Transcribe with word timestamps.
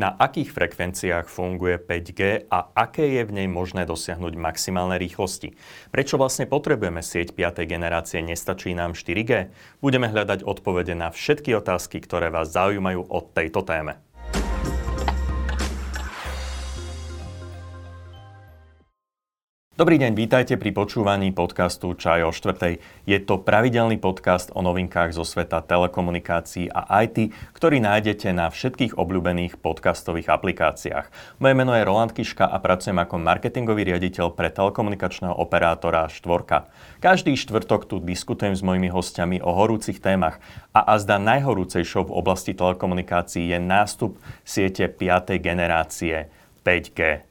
Na 0.00 0.16
akých 0.16 0.56
frekvenciách 0.56 1.28
funguje 1.28 1.76
5G 1.76 2.48
a 2.48 2.72
aké 2.72 3.20
je 3.20 3.22
v 3.28 3.36
nej 3.36 3.48
možné 3.52 3.84
dosiahnuť 3.84 4.32
maximálne 4.32 4.96
rýchlosti? 4.96 5.52
Prečo 5.92 6.16
vlastne 6.16 6.48
potrebujeme 6.48 7.04
sieť 7.04 7.36
5. 7.36 7.68
generácie, 7.68 8.24
nestačí 8.24 8.72
nám 8.72 8.96
4G? 8.96 9.52
Budeme 9.84 10.08
hľadať 10.08 10.40
odpovede 10.40 10.96
na 10.96 11.12
všetky 11.12 11.52
otázky, 11.52 12.00
ktoré 12.00 12.32
vás 12.32 12.48
zaujímajú 12.48 13.12
o 13.12 13.20
tejto 13.20 13.60
téme. 13.60 14.00
Dobrý 19.80 19.96
deň, 19.96 20.12
vítajte 20.12 20.60
pri 20.60 20.76
počúvaní 20.76 21.32
podcastu 21.32 21.96
Čaj 21.96 22.28
o 22.28 22.36
štvrtej. 22.36 22.84
Je 23.08 23.16
to 23.16 23.40
pravidelný 23.40 23.96
podcast 23.96 24.52
o 24.52 24.60
novinkách 24.60 25.16
zo 25.16 25.24
sveta 25.24 25.64
telekomunikácií 25.64 26.68
a 26.68 26.84
IT, 27.00 27.32
ktorý 27.56 27.80
nájdete 27.80 28.28
na 28.36 28.52
všetkých 28.52 29.00
obľúbených 29.00 29.56
podcastových 29.56 30.36
aplikáciách. 30.36 31.08
Moje 31.40 31.54
meno 31.56 31.72
je 31.72 31.88
Roland 31.88 32.12
Kiška 32.12 32.44
a 32.44 32.60
pracujem 32.60 33.00
ako 33.00 33.24
marketingový 33.24 33.88
riaditeľ 33.88 34.36
pre 34.36 34.52
telekomunikačného 34.52 35.32
operátora 35.32 36.12
Štvorka. 36.12 36.68
Každý 37.00 37.32
štvrtok 37.40 37.88
tu 37.88 38.04
diskutujem 38.04 38.52
s 38.52 38.60
mojimi 38.60 38.92
hostiami 38.92 39.40
o 39.40 39.48
horúcich 39.56 39.96
témach 39.96 40.44
a 40.76 40.92
azda 40.92 41.16
najhorúcejšou 41.16 42.04
v 42.04 42.20
oblasti 42.20 42.52
telekomunikácií 42.52 43.48
je 43.48 43.56
nástup 43.56 44.20
siete 44.44 44.92
5. 44.92 45.40
generácie 45.40 46.28
5G. 46.68 47.29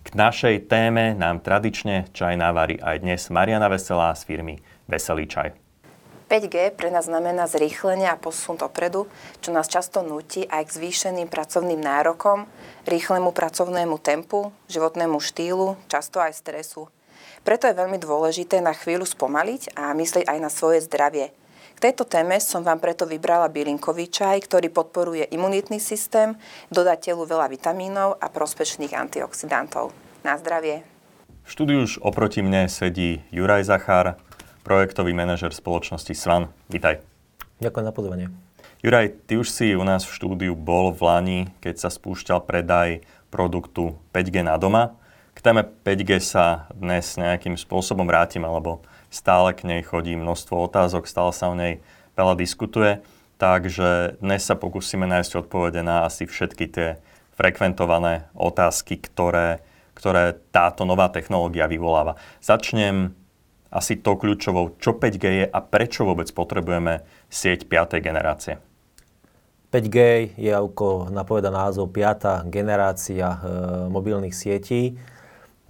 K 0.00 0.16
našej 0.16 0.64
téme 0.64 1.12
nám 1.12 1.44
tradične 1.44 2.08
čaj 2.16 2.32
navarí 2.40 2.80
aj 2.80 3.04
dnes 3.04 3.28
Mariana 3.28 3.68
Veselá 3.68 4.16
z 4.16 4.24
firmy 4.24 4.56
Veselý 4.88 5.28
čaj. 5.28 5.52
5G 6.32 6.72
pre 6.72 6.88
nás 6.88 7.04
znamená 7.04 7.44
zrýchlenie 7.44 8.08
a 8.08 8.16
posun 8.16 8.56
dopredu, 8.56 9.04
čo 9.44 9.52
nás 9.52 9.68
často 9.68 10.00
nutí 10.00 10.48
aj 10.48 10.72
k 10.72 10.74
zvýšeným 10.80 11.28
pracovným 11.28 11.82
nárokom, 11.84 12.48
rýchlemu 12.88 13.28
pracovnému 13.28 14.00
tempu, 14.00 14.48
životnému 14.72 15.20
štýlu, 15.20 15.76
často 15.90 16.16
aj 16.16 16.32
stresu. 16.32 16.88
Preto 17.44 17.68
je 17.68 17.76
veľmi 17.76 18.00
dôležité 18.00 18.64
na 18.64 18.72
chvíľu 18.72 19.04
spomaliť 19.04 19.76
a 19.76 19.92
myslieť 19.92 20.24
aj 20.24 20.38
na 20.40 20.48
svoje 20.48 20.80
zdravie– 20.80 21.28
tejto 21.80 22.04
téme 22.04 22.36
som 22.38 22.60
vám 22.60 22.76
preto 22.76 23.08
vybrala 23.08 23.48
bylinkový 23.48 24.12
čaj, 24.12 24.44
ktorý 24.44 24.68
podporuje 24.68 25.24
imunitný 25.32 25.80
systém, 25.80 26.36
dodá 26.68 27.00
telu 27.00 27.24
veľa 27.24 27.48
vitamínov 27.48 28.20
a 28.20 28.28
prospečných 28.28 28.92
antioxidantov. 28.92 29.96
Na 30.20 30.36
zdravie. 30.36 30.84
V 31.42 31.48
štúdiu 31.48 31.88
už 31.88 32.04
oproti 32.04 32.44
mne 32.44 32.68
sedí 32.68 33.24
Juraj 33.32 33.64
Zachár, 33.64 34.20
projektový 34.60 35.16
manažer 35.16 35.56
spoločnosti 35.56 36.12
Svan. 36.12 36.52
Vítaj. 36.68 37.00
Ďakujem 37.64 37.86
za 37.88 37.94
pozvanie. 37.96 38.26
Juraj, 38.84 39.16
ty 39.24 39.40
už 39.40 39.48
si 39.48 39.72
u 39.72 39.84
nás 39.84 40.04
v 40.04 40.12
štúdiu 40.12 40.52
bol 40.52 40.92
v 40.92 41.00
Lani, 41.04 41.40
keď 41.64 41.84
sa 41.84 41.88
spúšťal 41.88 42.44
predaj 42.44 43.00
produktu 43.32 43.96
5G 44.12 44.44
na 44.44 44.60
doma. 44.60 44.99
K 45.40 45.48
téme 45.56 45.64
5G 45.64 46.20
sa 46.20 46.68
dnes 46.68 47.16
nejakým 47.16 47.56
spôsobom 47.56 48.04
vrátim, 48.04 48.44
alebo 48.44 48.84
stále 49.08 49.56
k 49.56 49.64
nej 49.64 49.80
chodí 49.80 50.12
množstvo 50.12 50.68
otázok, 50.68 51.08
stále 51.08 51.32
sa 51.32 51.48
o 51.48 51.56
nej 51.56 51.80
veľa 52.12 52.36
diskutuje, 52.36 53.00
takže 53.40 54.20
dnes 54.20 54.44
sa 54.44 54.52
pokúsime 54.52 55.08
nájsť 55.08 55.40
odpovede 55.40 55.80
na 55.80 56.04
asi 56.04 56.28
všetky 56.28 56.64
tie 56.68 57.00
frekventované 57.40 58.28
otázky, 58.36 59.00
ktoré, 59.00 59.64
ktoré 59.96 60.36
táto 60.52 60.84
nová 60.84 61.08
technológia 61.08 61.64
vyvoláva. 61.72 62.20
Začnem 62.44 63.16
asi 63.72 63.96
tou 63.96 64.20
kľúčovou, 64.20 64.76
čo 64.76 64.92
5G 64.92 65.24
je 65.24 65.46
a 65.48 65.58
prečo 65.64 66.04
vôbec 66.04 66.28
potrebujeme 66.36 67.00
sieť 67.32 67.64
5. 67.64 67.96
generácie. 68.04 68.60
5G 69.72 69.96
je, 70.36 70.52
ako 70.52 71.08
napoveda 71.08 71.48
názov, 71.48 71.88
5. 71.88 72.44
generácia 72.52 73.24
e, 73.24 73.38
mobilných 73.88 74.36
sietí 74.36 75.00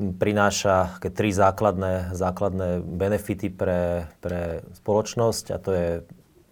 prináša 0.00 0.96
tri 1.12 1.28
základné, 1.28 2.16
základné 2.16 2.80
benefity 2.80 3.52
pre, 3.52 4.08
pre 4.24 4.64
spoločnosť 4.80 5.44
a 5.52 5.56
to 5.60 5.70
je 5.76 5.88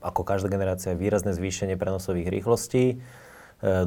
ako 0.05 0.23
každá 0.23 0.53
generácia 0.53 0.95
výrazné 0.95 1.35
zvýšenie 1.35 1.75
prenosových 1.75 2.29
rýchlostí. 2.29 2.85
E, 2.95 2.97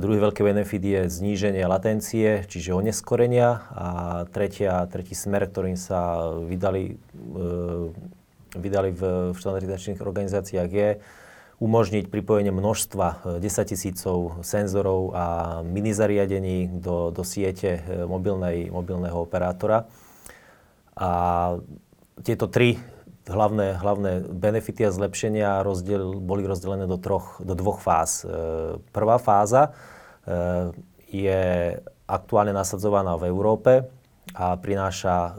druhý 0.02 0.19
veľký 0.19 0.41
benefit 0.44 0.84
je 0.84 1.02
zníženie 1.08 1.63
latencie, 1.63 2.44
čiže 2.50 2.75
oneskorenia. 2.75 3.63
A 3.72 3.88
tretia, 4.28 4.84
tretí 4.91 5.16
smer, 5.16 5.47
ktorým 5.47 5.80
sa 5.80 6.34
vydali, 6.36 7.00
e, 7.00 7.40
vydali 8.59 8.90
v, 8.91 9.31
v 9.31 9.38
štandardizačných 9.40 10.03
organizáciách 10.03 10.69
je 10.74 10.90
umožniť 11.62 12.10
pripojenie 12.10 12.50
množstva 12.50 13.38
10 13.38 13.46
e, 13.46 13.64
tisícov 13.70 14.42
senzorov 14.42 15.14
a 15.14 15.26
mini 15.62 15.94
zariadení 15.94 16.82
do, 16.82 17.14
do 17.14 17.22
siete 17.22 17.86
e, 17.86 18.10
mobilnej, 18.10 18.74
mobilného 18.74 19.22
operátora. 19.22 19.86
A 20.98 21.12
tieto 22.26 22.50
tri 22.50 22.82
hlavné, 23.30 23.78
hlavné 23.78 24.26
benefity 24.26 24.90
a 24.90 24.92
zlepšenia 24.92 25.62
rozdiel, 25.62 26.18
boli 26.18 26.50
rozdelené 26.50 26.90
do, 26.90 26.98
troch, 26.98 27.38
do 27.46 27.54
dvoch 27.54 27.78
fáz. 27.78 28.26
E, 28.26 28.82
prvá 28.90 29.22
fáza 29.22 29.78
je 31.10 31.42
aktuálne 32.06 32.54
nasadzovaná 32.54 33.18
v 33.18 33.26
Európe 33.26 33.90
a 34.38 34.54
prináša 34.54 35.34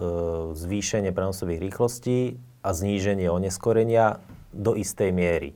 zvýšenie 0.58 1.14
prenosových 1.14 1.62
rýchlostí 1.62 2.34
a 2.66 2.74
zníženie 2.74 3.30
oneskorenia 3.30 4.18
do 4.50 4.74
istej 4.74 5.14
miery. 5.14 5.54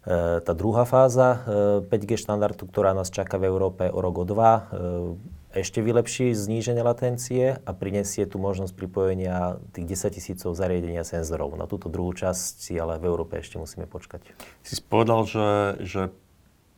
E, 0.00 0.40
tá 0.40 0.52
druhá 0.56 0.88
fáza 0.88 1.44
5G 1.92 2.16
e, 2.16 2.20
štandardu, 2.24 2.64
ktorá 2.64 2.96
nás 2.96 3.12
čaká 3.12 3.36
v 3.36 3.52
Európe 3.52 3.92
o 3.92 4.00
rok, 4.00 4.16
o 4.16 4.24
dva, 4.24 4.52
e, 4.72 5.60
ešte 5.60 5.82
vylepší 5.84 6.32
zníženie 6.32 6.80
latencie 6.80 7.60
a 7.60 7.70
prinesie 7.76 8.24
tu 8.24 8.40
možnosť 8.40 8.72
pripojenia 8.72 9.60
tých 9.76 9.98
10 9.98 10.16
tisícov 10.16 10.56
zariadenia 10.56 11.04
senzorov. 11.04 11.52
Na 11.58 11.68
túto 11.68 11.92
druhú 11.92 12.16
časť 12.16 12.64
si 12.64 12.72
ale 12.80 12.96
v 12.96 13.12
Európe 13.12 13.36
ešte 13.36 13.60
musíme 13.60 13.84
počkať. 13.84 14.24
Si 14.64 14.80
povedal, 14.80 15.26
že, 15.28 15.48
že 15.84 16.02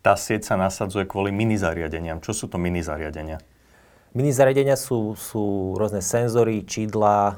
tá 0.02 0.18
sieť 0.18 0.48
sa 0.48 0.58
nasadzuje 0.58 1.06
kvôli 1.06 1.30
mini 1.30 1.54
zariadeniam. 1.54 2.18
Čo 2.18 2.32
sú 2.34 2.44
to 2.50 2.58
mini 2.58 2.82
zariadenia? 2.82 3.38
Mini 4.18 4.34
zariadenia 4.34 4.74
sú, 4.74 5.14
sú 5.14 5.76
rôzne 5.78 6.02
senzory, 6.02 6.66
čidla 6.66 7.16
e, 7.22 7.34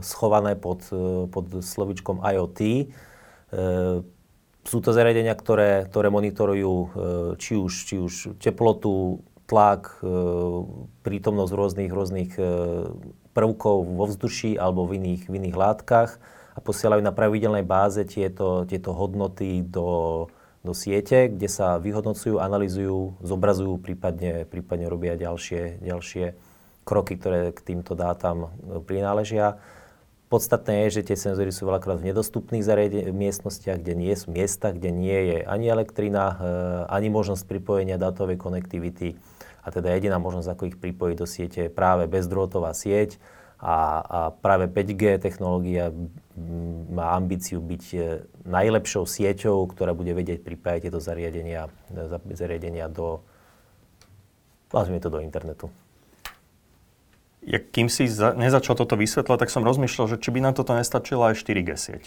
schované 0.00 0.56
pod, 0.56 0.88
pod 1.28 1.46
slovičkom 1.60 2.24
IoT. 2.24 2.60
E, 2.64 2.84
sú 4.66 4.78
to 4.84 4.90
zariadenia, 4.92 5.32
ktoré, 5.36 5.86
ktoré 5.86 6.08
monitorujú 6.10 6.74
e, 6.74 6.86
či 7.40 7.54
už, 7.56 7.72
či 7.86 7.96
už 8.00 8.14
teplotu, 8.42 9.22
tlak, 9.48 10.00
e, 10.00 10.12
prítomnosť 11.06 11.52
rôznych, 11.52 11.90
rôznych 11.90 12.32
e, 12.36 12.44
prvkov 13.32 13.76
vo 13.86 14.04
vzduší 14.10 14.60
alebo 14.60 14.84
v 14.84 15.00
iných, 15.00 15.22
v 15.30 15.34
iných 15.40 15.56
látkach 15.56 16.20
a 16.52 16.58
posielajú 16.60 17.00
na 17.00 17.14
pravidelnej 17.14 17.64
báze 17.64 18.02
tieto, 18.04 18.66
tieto 18.66 18.92
hodnoty 18.92 19.62
do, 19.62 20.26
do 20.66 20.72
siete, 20.74 21.30
kde 21.30 21.46
sa 21.46 21.78
vyhodnocujú, 21.78 22.42
analizujú, 22.42 23.14
zobrazujú, 23.22 23.78
prípadne, 23.78 24.42
prípadne 24.44 24.90
robia 24.90 25.14
ďalšie, 25.14 25.80
ďalšie 25.80 26.34
kroky, 26.82 27.14
ktoré 27.16 27.54
k 27.54 27.60
týmto 27.62 27.94
dátam 27.94 28.52
prináležia. 28.88 29.60
Podstatné 30.28 30.84
je, 30.84 31.00
že 31.00 31.08
tie 31.08 31.16
senzory 31.16 31.48
sú 31.48 31.64
veľakrát 31.64 32.04
v 32.04 32.12
nedostupných 32.12 32.60
zariade- 32.60 33.16
miestnostiach, 33.16 33.80
kde 33.80 33.96
nie 33.96 34.12
sú 34.12 34.28
miesta, 34.28 34.76
kde 34.76 34.92
nie 34.92 35.18
je 35.32 35.38
ani 35.40 35.72
elektrina, 35.72 36.24
e, 36.28 36.36
ani 36.92 37.08
možnosť 37.08 37.48
pripojenia 37.48 37.96
dátovej 37.96 38.36
konektivity. 38.36 39.16
A 39.64 39.72
teda 39.72 39.96
jediná 39.96 40.20
možnosť, 40.20 40.48
ako 40.52 40.68
ich 40.68 40.76
pripojiť 40.76 41.16
do 41.16 41.24
siete, 41.24 41.58
je 41.66 41.72
práve 41.72 42.04
bezdrôtová 42.12 42.76
sieť. 42.76 43.16
A, 43.56 44.04
a 44.04 44.18
práve 44.36 44.68
5G 44.68 45.16
technológia 45.16 45.96
má 46.92 47.16
ambíciu 47.16 47.64
byť 47.64 47.84
e, 47.96 47.98
najlepšou 48.44 49.08
sieťou, 49.08 49.64
ktorá 49.72 49.96
bude 49.96 50.12
vedieť 50.12 50.44
pripájať 50.44 50.92
tieto 50.92 51.00
zariadenia, 51.00 51.72
e, 51.88 52.36
zariadenia 52.36 52.92
do, 52.92 53.24
nazvime 54.76 55.00
to 55.00 55.08
do 55.08 55.24
internetu 55.24 55.72
ja, 57.48 57.58
kým 57.64 57.88
si 57.88 58.04
za, 58.04 58.36
nezačal 58.36 58.76
toto 58.76 58.92
vysvetľať, 58.92 59.38
tak 59.40 59.48
som 59.48 59.64
rozmýšľal, 59.64 60.06
že 60.12 60.20
či 60.20 60.28
by 60.28 60.44
nám 60.44 60.54
toto 60.54 60.76
nestačila 60.76 61.32
aj 61.32 61.40
4G 61.40 61.70
sieť. 61.80 62.04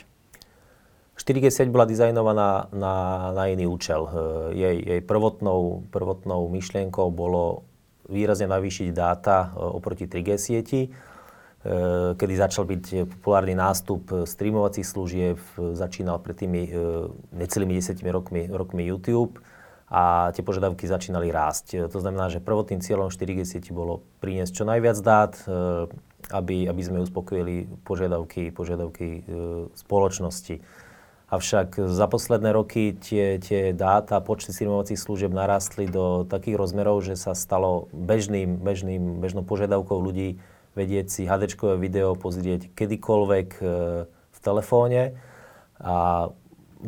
4G 1.17 1.49
sieť 1.49 1.69
bola 1.73 1.89
dizajnovaná 1.89 2.69
na, 2.69 2.95
na 3.33 3.43
iný 3.49 3.65
účel. 3.65 4.05
E, 4.05 4.11
jej, 4.53 4.77
jej 4.77 5.01
prvotnou, 5.01 5.89
prvotnou 5.89 6.45
myšlienkou 6.49 7.09
bolo 7.09 7.65
výrazne 8.05 8.45
navýšiť 8.49 8.87
dáta 8.93 9.49
e, 9.49 9.65
oproti 9.65 10.05
3G 10.05 10.29
sieti, 10.37 10.81
e, 10.85 10.89
kedy 12.13 12.33
začal 12.37 12.69
byť 12.69 12.83
populárny 13.17 13.57
nástup 13.57 14.25
streamovacích 14.29 14.85
služieb, 14.85 15.41
začínal 15.57 16.21
pred 16.21 16.37
tými 16.37 16.69
necelými 17.33 17.81
10 17.81 17.97
rokmi, 18.13 18.45
rokmi 18.45 18.85
YouTube 18.85 19.41
a 19.91 20.31
tie 20.31 20.39
požiadavky 20.39 20.87
začínali 20.87 21.27
rásť. 21.35 21.91
To 21.91 21.99
znamená, 21.99 22.31
že 22.31 22.39
prvotným 22.39 22.79
cieľom 22.79 23.11
4G 23.11 23.43
sieti 23.43 23.75
bolo 23.75 24.07
priniesť 24.23 24.51
čo 24.55 24.63
najviac 24.63 24.97
dát, 25.03 25.35
e, 25.43 25.91
aby, 26.31 26.71
aby 26.71 26.81
sme 26.81 27.03
uspokojili 27.03 27.67
požiadavky, 27.83 28.55
požiadavky 28.55 29.07
e, 29.19 29.21
spoločnosti. 29.75 30.63
Avšak 31.27 31.91
za 31.91 32.07
posledné 32.07 32.55
roky 32.55 32.95
tie, 32.95 33.35
tie 33.43 33.75
dáta, 33.75 34.23
počty 34.23 34.55
streamovacích 34.55 34.99
služieb 34.99 35.31
narastli 35.35 35.91
do 35.91 36.23
takých 36.23 36.55
rozmerov, 36.55 37.03
že 37.03 37.19
sa 37.19 37.35
stalo 37.35 37.91
bežným, 37.91 38.63
bežným, 38.63 39.19
bežnou 39.19 39.43
požiadavkou 39.43 39.99
ľudí 39.99 40.39
vedieť 40.71 41.07
si 41.11 41.27
hd 41.27 41.51
video 41.75 42.15
pozrieť 42.15 42.71
kedykoľvek 42.79 43.49
e, 43.59 43.63
v 44.07 44.39
telefóne 44.39 45.19
a 45.83 46.31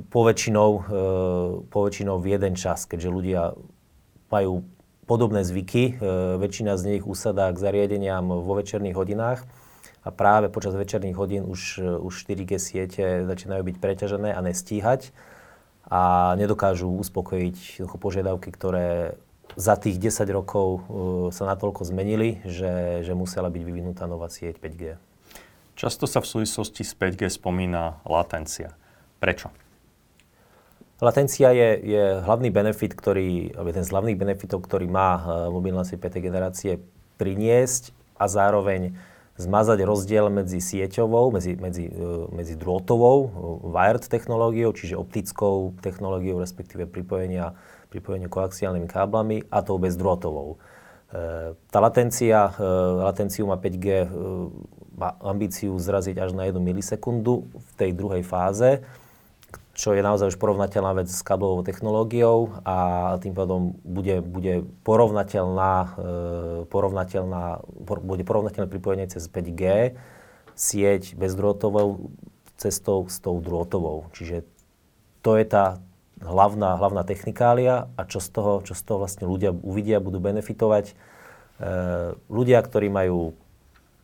poväčšinou, 0.10 0.72
e, 0.74 0.82
poväčšinou 1.70 2.18
v 2.18 2.26
jeden 2.34 2.54
čas, 2.58 2.90
keďže 2.90 3.10
ľudia 3.10 3.42
majú 4.34 4.66
podobné 5.06 5.46
zvyky. 5.46 5.84
E, 5.86 5.94
väčšina 6.42 6.74
z 6.80 6.84
nich 6.98 7.04
usadá 7.06 7.52
k 7.54 7.62
zariadeniam 7.62 8.26
vo 8.26 8.54
večerných 8.58 8.98
hodinách 8.98 9.40
a 10.04 10.10
práve 10.12 10.52
počas 10.52 10.76
večerných 10.76 11.16
hodín 11.16 11.44
už, 11.48 11.80
už 11.80 12.14
4G 12.28 12.52
siete 12.60 13.24
začínajú 13.24 13.64
byť 13.64 13.76
preťažené 13.80 14.36
a 14.36 14.40
nestíhať 14.44 15.16
a 15.88 16.34
nedokážu 16.40 16.92
uspokojiť 16.92 17.88
požiadavky, 18.00 18.52
ktoré 18.52 19.20
za 19.56 19.78
tých 19.78 20.00
10 20.02 20.26
rokov 20.34 20.68
uh, 20.68 20.82
sa 21.30 21.46
natoľko 21.46 21.86
zmenili, 21.86 22.42
že, 22.48 23.06
že 23.06 23.14
musela 23.14 23.54
byť 23.54 23.62
vyvinutá 23.62 24.10
nová 24.10 24.32
sieť 24.32 24.58
5G. 24.58 24.98
Často 25.74 26.06
sa 26.06 26.22
v 26.22 26.30
súvislosti 26.30 26.82
s 26.86 26.94
5G 26.98 27.30
spomína 27.30 28.02
latencia. 28.06 28.74
Prečo? 29.18 29.54
Latencia 31.02 31.50
je, 31.50 31.70
je 31.82 32.04
hlavný 32.22 32.54
benefit, 32.54 32.94
ktorý, 32.94 33.50
jeden 33.54 33.84
z 33.84 33.90
hlavných 33.90 34.18
benefitov, 34.20 34.62
ktorý 34.62 34.86
má 34.86 35.10
uh, 35.18 35.24
mobilná 35.50 35.82
sieť 35.82 36.06
5. 36.06 36.22
generácie 36.22 36.72
priniesť 37.18 37.96
a 38.18 38.30
zároveň 38.30 38.94
zmazať 39.34 39.82
rozdiel 39.82 40.30
medzi 40.30 40.62
sieťovou, 40.62 41.34
medzi, 41.34 41.58
medzi, 41.58 41.90
e, 41.90 42.30
medzi 42.30 42.54
drôtovou, 42.54 43.18
e, 43.26 43.30
wired 43.66 44.06
technológiou, 44.06 44.70
čiže 44.78 44.94
optickou 44.94 45.74
technológiou, 45.82 46.38
respektíve 46.38 46.86
pripojenia, 46.86 47.58
pripojenie 47.90 48.30
koaxiálnymi 48.30 48.86
káblami 48.86 49.38
a 49.50 49.66
tou 49.66 49.82
bezdrôtovou. 49.82 50.62
Tá 51.70 51.78
latencia, 51.78 52.58
latenciu 53.06 53.46
má 53.46 53.54
5G, 53.54 54.10
má 54.98 55.14
ambíciu 55.22 55.78
zraziť 55.78 56.18
až 56.18 56.34
na 56.34 56.50
1 56.50 56.58
milisekundu 56.58 57.46
v 57.54 57.70
tej 57.78 57.94
druhej 57.94 58.26
fáze 58.26 58.82
čo 59.74 59.98
je 59.98 60.06
naozaj 60.06 60.38
už 60.38 60.38
porovnateľná 60.38 61.02
vec 61.02 61.10
s 61.10 61.26
káblovou 61.26 61.66
technológiou 61.66 62.62
a 62.62 63.18
tým 63.18 63.34
pádom 63.34 63.74
bude, 63.82 64.22
bude 64.22 64.70
porovnateľná, 64.86 65.74
e, 65.98 66.70
porovnateľná, 66.70 67.66
bude 67.82 68.22
porovnateľné 68.22 68.70
pripojenie 68.70 69.10
cez 69.10 69.26
5G 69.26 69.98
sieť 70.54 71.18
bezdrôtovou 71.18 72.14
cestou 72.54 73.10
s 73.10 73.18
tou 73.18 73.42
drôtovou. 73.42 74.14
Čiže 74.14 74.46
to 75.26 75.42
je 75.42 75.46
tá 75.50 75.82
hlavná, 76.22 76.78
hlavná 76.78 77.02
technikália 77.02 77.90
a 77.98 78.06
čo 78.06 78.22
z 78.22 78.30
toho, 78.30 78.54
čo 78.62 78.78
z 78.78 78.84
toho 78.86 79.02
vlastne 79.02 79.26
ľudia 79.26 79.50
uvidia, 79.58 79.98
budú 79.98 80.22
benefitovať. 80.22 80.94
E, 80.94 80.94
ľudia, 82.30 82.62
ktorí 82.62 82.94
majú 82.94 83.34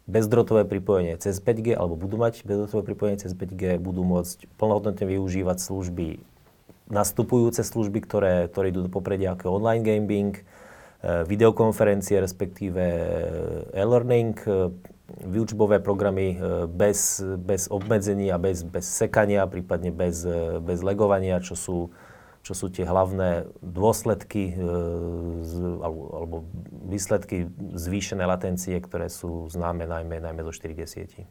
bezdrotové 0.09 0.65
pripojenie 0.65 1.15
cez 1.21 1.37
5G, 1.37 1.77
alebo 1.77 1.93
budú 1.93 2.17
mať 2.17 2.41
bezdrotové 2.41 2.81
pripojenie 2.81 3.21
cez 3.21 3.37
5G, 3.37 3.77
budú 3.77 4.01
môcť 4.01 4.49
plnohodnotne 4.57 5.05
využívať 5.05 5.57
služby, 5.61 6.17
nastupujúce 6.89 7.61
služby, 7.61 8.01
ktoré, 8.03 8.49
ktoré 8.49 8.73
idú 8.73 8.89
do 8.89 8.91
popredia 8.91 9.37
ako 9.37 9.61
online 9.61 9.85
gaming, 9.85 10.33
e, 10.35 10.43
videokonferencie, 11.29 12.17
respektíve 12.17 12.81
e, 12.81 13.77
e-learning, 13.77 14.35
e, 14.43 14.73
výučbové 15.09 15.81
programy 15.81 16.37
bez, 16.69 17.17
bez 17.41 17.65
obmedzení 17.65 18.29
bez, 18.37 18.61
bez 18.61 18.85
sekania, 18.85 19.49
prípadne 19.49 19.89
bez, 19.89 20.21
bez 20.61 20.85
legovania, 20.85 21.41
čo 21.41 21.57
sú 21.57 21.77
čo 22.39 22.53
sú 22.55 22.71
tie 22.71 22.87
hlavné 22.87 23.45
dôsledky 23.61 24.55
e, 24.55 24.63
alebo, 25.83 26.47
výsledky 26.89 27.51
zvýšenej 27.77 28.25
latencie, 28.25 28.79
ktoré 28.81 29.11
sú 29.11 29.45
známe 29.51 29.85
najmä, 29.85 30.17
najmä 30.23 30.41
zo 30.47 30.53
4G 30.55 30.79
sieti. 30.89 31.21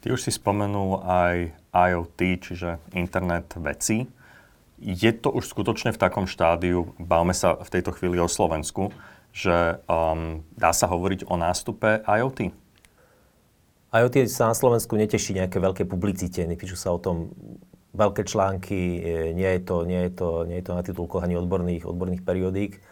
Ty 0.00 0.16
už 0.16 0.26
si 0.26 0.32
spomenul 0.32 1.04
aj 1.04 1.52
IoT, 1.72 2.20
čiže 2.40 2.82
internet 2.96 3.54
vecí. 3.60 4.08
Je 4.80 5.12
to 5.14 5.30
už 5.30 5.48
skutočne 5.48 5.94
v 5.94 6.00
takom 6.00 6.26
štádiu, 6.26 6.92
bavme 6.98 7.32
sa 7.32 7.56
v 7.56 7.72
tejto 7.72 7.94
chvíli 7.94 8.18
o 8.18 8.28
Slovensku, 8.28 8.90
že 9.30 9.80
um, 9.86 10.42
dá 10.58 10.74
sa 10.74 10.90
hovoriť 10.90 11.30
o 11.30 11.34
nástupe 11.38 12.04
IoT? 12.04 12.52
IoT 13.94 14.26
sa 14.26 14.50
na 14.50 14.56
Slovensku 14.58 14.98
neteší 14.98 15.38
nejaké 15.38 15.62
veľké 15.62 15.86
publicite, 15.86 16.42
nepíšu 16.42 16.74
sa 16.74 16.90
o 16.90 16.98
tom 16.98 17.30
veľké 17.94 18.26
články, 18.26 18.78
nie 19.38 19.50
je 19.54 19.60
to, 19.62 19.86
nie 19.86 20.10
je 20.10 20.12
to, 20.12 20.28
nie 20.44 20.58
je 20.58 20.66
to 20.66 20.72
na 20.74 20.82
titulkoch 20.82 21.22
ani 21.22 21.38
odborných, 21.38 21.86
odborných 21.86 22.26
periodík, 22.26 22.82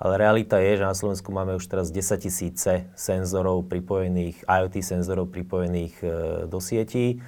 ale 0.00 0.16
realita 0.16 0.56
je, 0.56 0.80
že 0.80 0.88
na 0.88 0.96
Slovensku 0.96 1.28
máme 1.28 1.60
už 1.60 1.68
teraz 1.68 1.92
10 1.92 2.24
tisíce 2.24 2.88
senzorov 2.96 3.68
pripojených, 3.68 4.48
IoT 4.48 4.80
senzorov 4.80 5.28
pripojených 5.28 5.94
e, 6.00 6.06
do 6.48 6.56
sietí. 6.56 7.20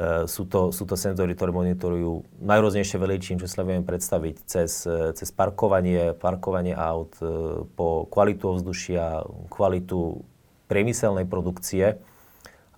E, 0.00 0.24
sú, 0.24 0.48
to, 0.48 0.72
sú 0.72 0.88
to 0.88 0.96
senzory, 0.96 1.36
ktoré 1.36 1.52
monitorujú 1.52 2.24
najrôznejšie 2.40 2.96
veličín, 2.96 3.36
čo 3.36 3.44
sa 3.44 3.68
vieme 3.68 3.84
predstaviť, 3.84 4.34
cez, 4.48 4.88
e, 4.88 5.12
cez 5.12 5.28
parkovanie, 5.28 6.16
parkovanie 6.16 6.72
aut, 6.72 7.20
e, 7.20 7.68
po 7.68 8.08
kvalitu 8.08 8.48
ovzdušia, 8.48 9.20
kvalitu 9.52 10.24
priemyselnej 10.72 11.28
produkcie. 11.28 12.00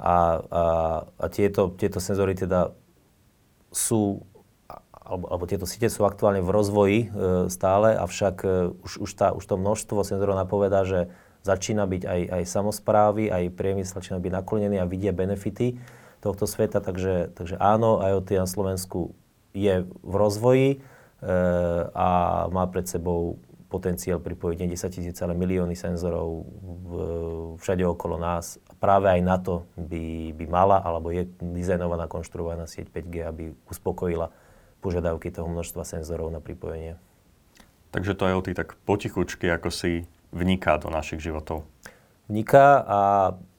A, 0.03 0.43
a, 0.51 0.65
a 1.07 1.25
tieto, 1.31 1.71
tieto 1.79 2.03
senzory 2.03 2.35
teda 2.35 2.75
sú, 3.73 4.23
alebo, 4.93 5.27
alebo 5.33 5.45
tieto 5.49 5.67
siete 5.67 5.91
sú 5.91 6.07
aktuálne 6.07 6.45
v 6.45 6.51
rozvoji 6.53 6.99
e, 7.03 7.07
stále, 7.49 7.97
avšak 7.97 8.37
e, 8.45 8.49
už, 8.85 8.93
už, 9.03 9.11
tá, 9.17 9.33
už 9.33 9.43
to 9.43 9.57
množstvo 9.59 10.05
senzorov 10.07 10.39
napovedá, 10.39 10.85
že 10.87 11.11
začína 11.43 11.91
byť 11.91 12.03
aj, 12.07 12.21
aj 12.31 12.43
samozprávy, 12.47 13.33
aj 13.33 13.51
priemysel 13.59 13.99
začína 13.99 14.23
byť 14.23 14.33
naklonený 14.33 14.77
a 14.79 14.87
vidia 14.87 15.11
benefity 15.11 15.83
tohto 16.23 16.47
sveta, 16.47 16.79
takže, 16.79 17.35
takže 17.35 17.59
áno, 17.59 17.99
IoT 17.99 18.39
na 18.39 18.47
Slovensku 18.47 19.11
je 19.51 19.83
v 19.83 20.15
rozvoji 20.15 20.69
e, 20.71 20.77
a 21.93 22.09
má 22.49 22.65
pred 22.71 22.87
sebou 22.87 23.43
potenciál 23.73 24.21
pripojiť 24.21 24.57
nie 24.61 24.77
10 24.77 24.93
tisíc, 24.93 25.17
ale 25.25 25.33
milióny 25.33 25.73
senzorov 25.73 26.45
v, 26.61 26.91
všade 27.57 27.83
okolo 27.89 28.21
nás. 28.21 28.61
Práve 28.83 29.07
aj 29.15 29.21
na 29.23 29.39
to 29.39 29.63
by, 29.79 30.35
by 30.35 30.45
mala, 30.51 30.83
alebo 30.83 31.15
je 31.15 31.31
dizajnovaná, 31.39 32.11
konštruovaná 32.11 32.67
sieť 32.67 32.91
5G, 32.91 33.15
aby 33.23 33.55
uspokojila 33.71 34.35
požiadavky 34.83 35.31
toho 35.31 35.47
množstva 35.47 35.87
senzorov 35.87 36.35
na 36.35 36.43
pripojenie. 36.43 36.99
Takže 37.95 38.19
to 38.19 38.27
IoT 38.27 38.59
tak 38.59 38.75
potichučky 38.83 39.47
ako 39.47 39.71
si 39.71 40.11
vniká 40.35 40.83
do 40.83 40.91
našich 40.91 41.23
životov. 41.23 41.63
Vniká 42.27 42.83
a 42.83 43.01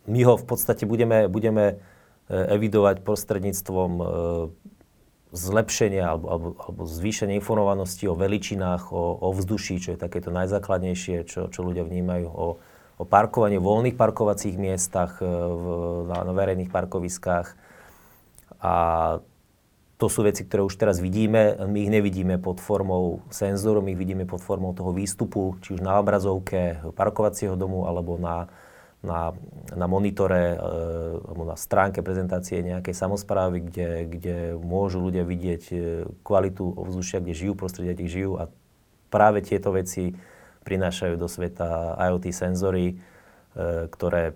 my 0.09 0.19
ho 0.27 0.35
v 0.35 0.43
podstate 0.43 0.83
budeme, 0.83 1.31
budeme 1.31 1.79
e, 2.27 2.35
evidovať 2.35 3.07
prostredníctvom 3.07 3.91
e, 3.95 4.03
zlepšenie 5.33 6.01
alebo, 6.03 6.25
alebo, 6.27 6.47
alebo 6.59 6.81
zvýšenie 6.83 7.39
informovanosti 7.39 8.05
o 8.11 8.17
veličinách, 8.17 8.91
o, 8.91 9.17
o 9.23 9.29
vzduší, 9.31 9.79
čo 9.79 9.89
je 9.95 9.99
takéto 10.01 10.29
najzákladnejšie, 10.29 11.25
čo, 11.25 11.47
čo 11.47 11.59
ľudia 11.63 11.87
vnímajú, 11.87 12.27
o, 12.27 12.59
o 12.97 13.03
parkovanie 13.03 13.57
v 13.57 13.65
voľných 13.65 13.97
parkovacích 13.97 14.55
miestach, 14.57 15.17
e, 15.19 15.27
v, 15.27 15.65
na, 16.09 16.23
na 16.25 16.33
verejných 16.33 16.69
parkoviskách. 16.69 17.47
A 18.63 18.73
to 19.97 20.11
sú 20.11 20.27
veci, 20.27 20.43
ktoré 20.43 20.67
už 20.67 20.75
teraz 20.75 20.99
vidíme. 20.99 21.55
My 21.63 21.87
ich 21.87 21.91
nevidíme 21.93 22.35
pod 22.35 22.59
formou 22.59 23.23
senzoru, 23.31 23.79
my 23.79 23.95
ich 23.95 24.01
vidíme 24.01 24.27
pod 24.27 24.43
formou 24.43 24.75
toho 24.75 24.91
výstupu, 24.91 25.55
či 25.63 25.77
už 25.77 25.81
na 25.81 25.95
obrazovke 26.01 26.83
parkovacieho 26.97 27.55
domu, 27.55 27.87
alebo 27.87 28.19
na, 28.19 28.51
na, 28.99 29.31
na 29.75 29.85
monitore 29.87 30.55
e, 30.55 30.57
alebo 31.23 31.43
na 31.47 31.55
stránke 31.59 31.99
prezentácie 32.03 32.63
nejakej 32.63 32.95
samozprávy, 32.95 33.63
kde, 33.67 33.89
kde 34.11 34.35
môžu 34.59 35.03
ľudia 35.03 35.27
vidieť 35.27 35.63
e, 35.71 35.75
kvalitu 36.23 36.63
ovzdušia, 36.63 37.23
kde 37.23 37.33
žijú, 37.35 37.53
prostredia, 37.55 37.95
kde 37.95 38.07
žijú 38.07 38.31
a 38.39 38.51
práve 39.11 39.43
tieto 39.43 39.75
veci 39.75 40.15
prinášajú 40.63 41.19
do 41.19 41.27
sveta 41.27 41.99
IoT 41.99 42.31
senzory, 42.31 42.95
e, 42.95 42.95
ktoré 43.91 44.33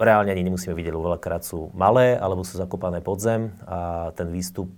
reálne 0.00 0.32
ani 0.32 0.46
nemusíme 0.46 0.72
vidieť, 0.72 0.92
lebo 0.92 1.12
veľakrát 1.12 1.44
sú 1.44 1.68
malé 1.76 2.16
alebo 2.16 2.44
sú 2.44 2.56
zakopané 2.56 3.04
pod 3.04 3.20
zem 3.20 3.52
a 3.68 4.12
ten 4.16 4.32
výstup 4.32 4.72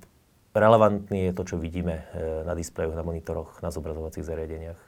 relevantný 0.51 1.31
je 1.31 1.33
to, 1.33 1.43
čo 1.55 1.57
vidíme 1.57 2.05
na 2.45 2.53
displejoch, 2.53 2.93
na 2.93 3.07
monitoroch, 3.07 3.63
na 3.65 3.73
zobrazovacích 3.73 4.27
zariadeniach. 4.27 4.81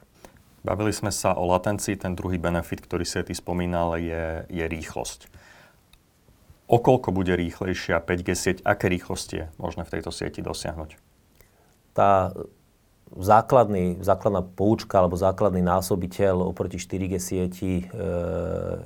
Bavili 0.65 0.89
sme 0.89 1.13
sa 1.13 1.37
o 1.37 1.45
latencii, 1.45 1.93
ten 1.93 2.17
druhý 2.17 2.41
benefit, 2.41 2.81
ktorý 2.81 3.05
si 3.05 3.21
ty 3.21 3.37
spomínal, 3.37 4.01
je, 4.01 4.49
je 4.49 4.65
rýchlosť. 4.65 5.29
Okoľko 6.65 7.13
bude 7.13 7.37
rýchlejšia 7.37 8.01
5G 8.01 8.29
sieť, 8.33 8.57
aké 8.65 8.89
rýchlosti 8.89 9.35
je 9.37 9.45
možné 9.61 9.85
v 9.85 9.93
tejto 9.93 10.09
sieti 10.09 10.41
dosiahnuť? 10.41 10.97
Tá 11.93 12.33
základný, 13.13 14.01
základná 14.01 14.41
poučka 14.41 15.01
alebo 15.01 15.19
základný 15.19 15.61
násobiteľ 15.61 16.49
oproti 16.49 16.81
4G 16.81 17.13
sieti 17.21 17.73
e, 17.81 17.83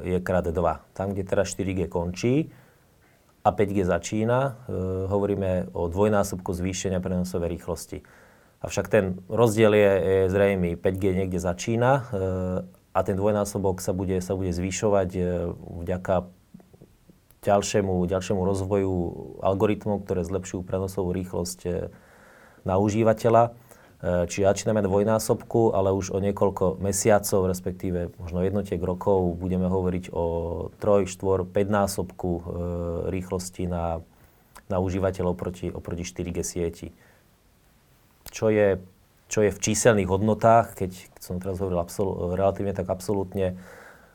je 0.04 0.18
krát 0.20 0.44
2. 0.44 0.56
Tam, 0.92 1.16
kde 1.16 1.24
teraz 1.24 1.56
4G 1.56 1.88
končí, 1.88 2.52
a 3.40 3.50
a 3.50 3.56
5G 3.56 3.88
začína, 3.88 4.68
hovoríme 5.08 5.72
o 5.72 5.88
dvojnásobku 5.88 6.52
zvýšenia 6.52 7.00
prenosovej 7.00 7.56
rýchlosti. 7.56 8.04
Avšak 8.60 8.92
ten 8.92 9.24
rozdiel 9.32 9.74
je, 9.74 9.92
je 9.96 10.20
zrejmy. 10.28 10.76
5G 10.76 11.16
niekde 11.16 11.40
začína 11.40 12.04
a 12.92 13.00
ten 13.00 13.16
dvojnásobok 13.16 13.80
sa 13.80 13.96
bude, 13.96 14.20
sa 14.20 14.36
bude 14.36 14.52
zvyšovať 14.52 15.10
vďaka 15.56 16.28
ďalšiemu, 17.40 18.04
ďalšiemu 18.04 18.42
rozvoju 18.44 18.94
algoritmov, 19.40 20.04
ktoré 20.04 20.28
zlepšujú 20.28 20.62
prenosovú 20.68 21.16
rýchlosť 21.16 21.60
eh, 21.66 21.88
na 22.68 22.76
užívateľa. 22.76 23.56
Eh, 24.00 24.24
čiže 24.32 24.48
začíname 24.48 24.80
dvojnásobku, 24.80 25.76
ale 25.76 25.92
už 25.92 26.16
o 26.16 26.24
niekoľko 26.24 26.80
mesiacov, 26.80 27.52
respektíve 27.52 28.16
možno 28.16 28.40
jednotiek 28.48 28.80
rokov, 28.80 29.36
budeme 29.36 29.68
hovoriť 29.68 30.16
o 30.16 30.24
3, 30.80 31.04
4, 31.04 31.44
5 31.44 31.68
násobku 31.68 32.30
rýchlosti 33.12 33.68
na, 33.68 34.00
na 34.72 34.78
užívateľov 34.80 35.36
proti, 35.36 35.68
oproti 35.68 36.08
4G 36.08 36.38
sieti. 36.48 36.88
Čo 38.32 38.48
je, 38.48 38.80
čo 39.28 39.44
je 39.44 39.52
v 39.52 39.60
číselných 39.60 40.08
hodnotách, 40.08 40.80
keď 40.80 40.96
som 41.20 41.44
teraz 41.44 41.60
hovoril 41.60 41.84
absol, 41.84 42.32
relatívne 42.40 42.72
tak 42.72 42.88
absolútne, 42.88 43.60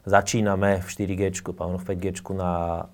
začíname 0.09 0.81
v 0.81 0.89
4G, 0.89 1.45
v 1.45 1.85
5G 1.85 2.25
na 2.33 2.87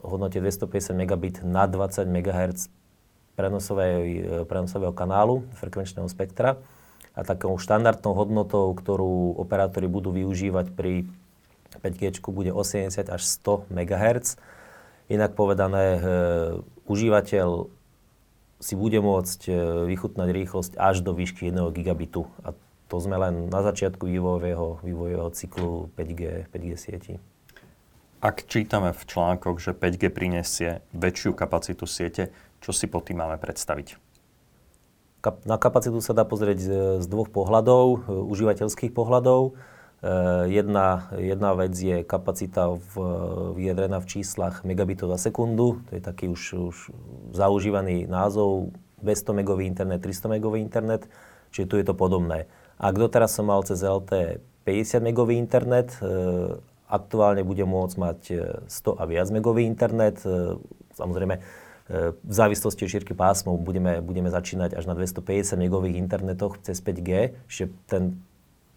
hodnote 0.00 0.40
250 0.40 0.96
megabit 0.96 1.36
na 1.44 1.68
20 1.68 2.08
MHz 2.08 2.79
prenosovej, 3.38 4.46
prenosového 4.46 4.94
kanálu, 4.94 5.46
frekvenčného 5.58 6.06
spektra. 6.10 6.60
A 7.14 7.26
takou 7.26 7.58
štandardnou 7.58 8.14
hodnotou, 8.14 8.70
ktorú 8.72 9.34
operátori 9.36 9.90
budú 9.90 10.14
využívať 10.14 10.72
pri 10.72 11.10
5G, 11.78 12.22
bude 12.30 12.50
80 12.54 12.90
až 13.10 13.22
100 13.22 13.70
MHz. 13.70 14.38
Inak 15.10 15.34
povedané, 15.34 15.98
e, 15.98 16.00
užívateľ 16.86 17.66
si 18.62 18.74
bude 18.78 18.98
môcť 19.02 19.40
e, 19.48 19.52
vychutnať 19.90 20.28
rýchlosť 20.30 20.72
až 20.78 21.02
do 21.02 21.10
výšky 21.14 21.50
1 21.50 21.74
gigabitu. 21.74 22.30
A 22.46 22.54
to 22.86 22.96
sme 22.98 23.18
len 23.18 23.50
na 23.50 23.62
začiatku 23.62 24.06
vývojového, 24.06 24.82
vývojového 24.82 25.30
cyklu 25.34 25.90
5G, 25.98 26.46
5G 26.50 26.72
sieti. 26.78 27.14
Ak 28.20 28.44
čítame 28.44 28.92
v 28.92 29.02
článkoch, 29.02 29.58
že 29.58 29.72
5G 29.72 30.12
prinesie 30.12 30.84
väčšiu 30.92 31.32
kapacitu 31.32 31.88
siete, 31.88 32.28
čo 32.60 32.70
si 32.76 32.86
pod 32.86 33.08
tým 33.08 33.20
máme 33.20 33.40
predstaviť? 33.40 33.96
Na 35.44 35.60
kapacitu 35.60 36.00
sa 36.00 36.16
dá 36.16 36.24
pozrieť 36.24 36.58
z 37.00 37.06
dvoch 37.08 37.28
pohľadov, 37.28 37.84
e, 37.84 37.96
užívateľských 38.08 38.96
pohľadov. 38.96 39.52
E, 40.00 40.48
jedna, 40.48 41.12
jedna 41.12 41.52
vec 41.52 41.76
je 41.76 42.00
kapacita 42.08 42.72
v, 42.72 42.92
vyjadrená 43.60 44.00
v 44.00 44.08
číslach 44.08 44.64
megabitov 44.64 45.12
za 45.12 45.28
sekundu. 45.28 45.84
To 45.88 45.92
je 45.92 46.00
taký 46.00 46.32
už, 46.32 46.42
už 46.72 46.76
zaužívaný 47.36 48.08
názov 48.08 48.72
200 49.04 49.36
megový 49.44 49.68
internet, 49.68 50.00
300 50.00 50.40
megový 50.40 50.64
internet, 50.64 51.04
čiže 51.52 51.68
tu 51.68 51.76
je 51.76 51.84
to 51.84 51.92
podobné. 51.92 52.48
Ak 52.80 52.96
doteraz 52.96 53.36
som 53.36 53.52
mal 53.52 53.60
cez 53.60 53.84
LT 53.84 54.40
50 54.64 55.04
megový 55.04 55.36
internet 55.36 56.00
e, 56.00 56.08
aktuálne 56.88 57.44
bude 57.44 57.68
môcť 57.68 57.96
mať 58.00 58.20
100 58.72 58.72
e, 58.72 58.92
a 58.96 59.04
viac 59.04 59.28
megový 59.28 59.68
internet. 59.68 60.24
Samozrejme, 60.96 61.44
v 62.22 62.32
závislosti 62.32 62.86
od 62.86 62.90
šírky 62.90 63.18
pásmov 63.18 63.58
budeme, 63.58 63.98
budeme 63.98 64.30
začínať 64.30 64.78
až 64.78 64.86
na 64.86 64.94
250 64.94 65.58
megových 65.58 65.98
internetoch 65.98 66.62
cez 66.62 66.78
5G, 66.78 67.34
čiže 67.50 67.74
ten 67.90 68.22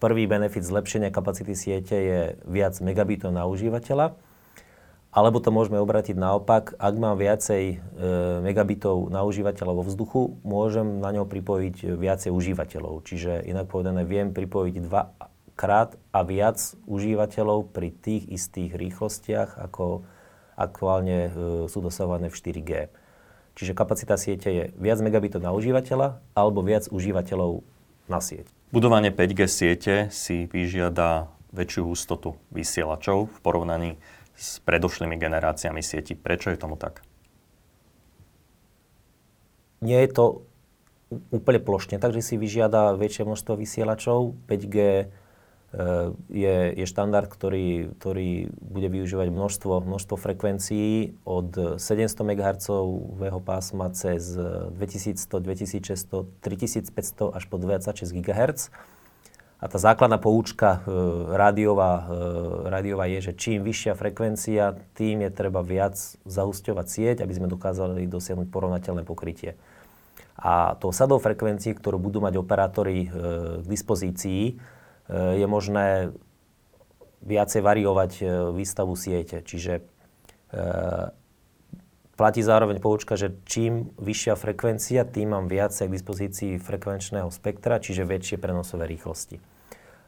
prvý 0.02 0.26
benefit 0.26 0.66
zlepšenia 0.66 1.14
kapacity 1.14 1.54
siete 1.54 1.94
je 1.96 2.20
viac 2.44 2.74
megabitov 2.82 3.30
na 3.30 3.46
užívateľa. 3.46 4.18
Alebo 5.14 5.38
to 5.38 5.54
môžeme 5.54 5.78
obratiť 5.78 6.18
naopak, 6.18 6.74
ak 6.74 6.94
mám 6.98 7.14
viacej 7.14 7.62
e, 7.70 7.76
megabitov 8.42 9.14
na 9.14 9.22
užívateľa 9.22 9.72
vo 9.78 9.86
vzduchu, 9.86 10.42
môžem 10.42 10.98
na 10.98 11.14
ňo 11.14 11.22
pripojiť 11.22 11.94
viacej 11.94 12.34
užívateľov. 12.34 13.06
Čiže 13.06 13.46
inak 13.46 13.70
povedané, 13.70 14.02
viem 14.02 14.34
pripojiť 14.34 14.74
dva 14.82 15.14
krát 15.54 15.94
a 16.10 16.26
viac 16.26 16.58
užívateľov 16.90 17.70
pri 17.70 17.94
tých 17.94 18.26
istých 18.26 18.74
rýchlostiach, 18.74 19.54
ako 19.62 20.02
aktuálne 20.58 21.30
e, 21.30 21.32
sú 21.70 21.78
dosahované 21.78 22.26
v 22.26 22.34
4G. 22.34 22.70
Čiže 23.54 23.72
kapacita 23.72 24.18
siete 24.18 24.48
je 24.50 24.64
viac 24.74 24.98
megabitov 24.98 25.38
na 25.38 25.54
užívateľa 25.54 26.18
alebo 26.34 26.60
viac 26.66 26.90
užívateľov 26.90 27.62
na 28.10 28.18
sieť. 28.18 28.50
Budovanie 28.74 29.14
5G 29.14 29.40
siete 29.46 29.94
si 30.10 30.50
vyžiada 30.50 31.30
väčšiu 31.54 31.86
hustotu 31.86 32.34
vysielačov 32.50 33.30
v 33.30 33.38
porovnaní 33.38 33.90
s 34.34 34.58
predošlými 34.66 35.14
generáciami 35.14 35.78
sieti. 35.78 36.18
Prečo 36.18 36.50
je 36.50 36.58
tomu 36.58 36.74
tak? 36.74 37.06
Nie 39.78 40.02
je 40.02 40.10
to 40.10 40.24
úplne 41.30 41.62
plošne, 41.62 42.02
takže 42.02 42.26
si 42.26 42.34
vyžiada 42.34 42.98
väčšie 42.98 43.22
množstvo 43.22 43.54
vysielačov. 43.54 44.34
5G 44.50 44.76
Eh, 44.76 45.23
je, 46.30 46.56
je 46.78 46.86
štandard, 46.86 47.26
ktorý, 47.26 47.96
ktorý 47.98 48.46
bude 48.62 48.88
využívať 48.94 49.28
množstvo, 49.34 49.82
množstvo 49.82 50.14
frekvencií 50.14 51.18
od 51.26 51.80
700 51.82 52.14
MHz 52.14 52.66
pásma 53.42 53.90
cez 53.90 54.38
2100, 54.38 55.42
2600, 55.42 56.30
3500 56.40 57.34
až 57.34 57.44
po 57.50 57.56
26 57.58 58.14
GHz. 58.14 58.70
A 59.58 59.70
tá 59.70 59.80
základná 59.80 60.20
poučka 60.20 60.84
e, 60.84 60.90
rádiová, 61.32 62.04
e, 62.04 62.68
rádiová 62.68 63.08
je, 63.08 63.30
že 63.30 63.32
čím 63.32 63.64
vyššia 63.64 63.96
frekvencia, 63.96 64.76
tým 64.92 65.24
je 65.24 65.30
treba 65.32 65.64
viac 65.64 65.96
zahusťovať 66.28 66.86
sieť, 66.86 67.16
aby 67.24 67.32
sme 67.32 67.48
dokázali 67.48 68.04
dosiahnuť 68.04 68.52
porovnateľné 68.52 69.08
pokrytie. 69.08 69.56
A 70.36 70.76
to 70.76 70.92
sadou 70.92 71.16
frekvencií, 71.16 71.72
ktorú 71.72 71.96
budú 71.96 72.20
mať 72.20 72.36
operátori 72.36 73.08
e, 73.08 73.18
k 73.64 73.66
dispozícii, 73.66 74.42
Eh, 74.52 74.73
je 75.12 75.44
možné 75.44 76.16
viacej 77.24 77.60
variovať 77.64 78.12
eh, 78.20 78.26
výstavu 78.52 78.94
siete. 78.94 79.40
Čiže 79.40 79.80
eh, 79.80 81.06
platí 82.14 82.44
zároveň 82.44 82.78
poučka, 82.78 83.16
že 83.16 83.32
čím 83.48 83.90
vyššia 83.96 84.36
frekvencia, 84.36 85.08
tým 85.08 85.32
mám 85.32 85.48
viacej 85.48 85.88
k 85.88 85.96
dispozícii 85.96 86.52
frekvenčného 86.60 87.32
spektra, 87.32 87.80
čiže 87.80 88.04
väčšie 88.04 88.36
prenosové 88.38 88.86
rýchlosti. 88.86 89.40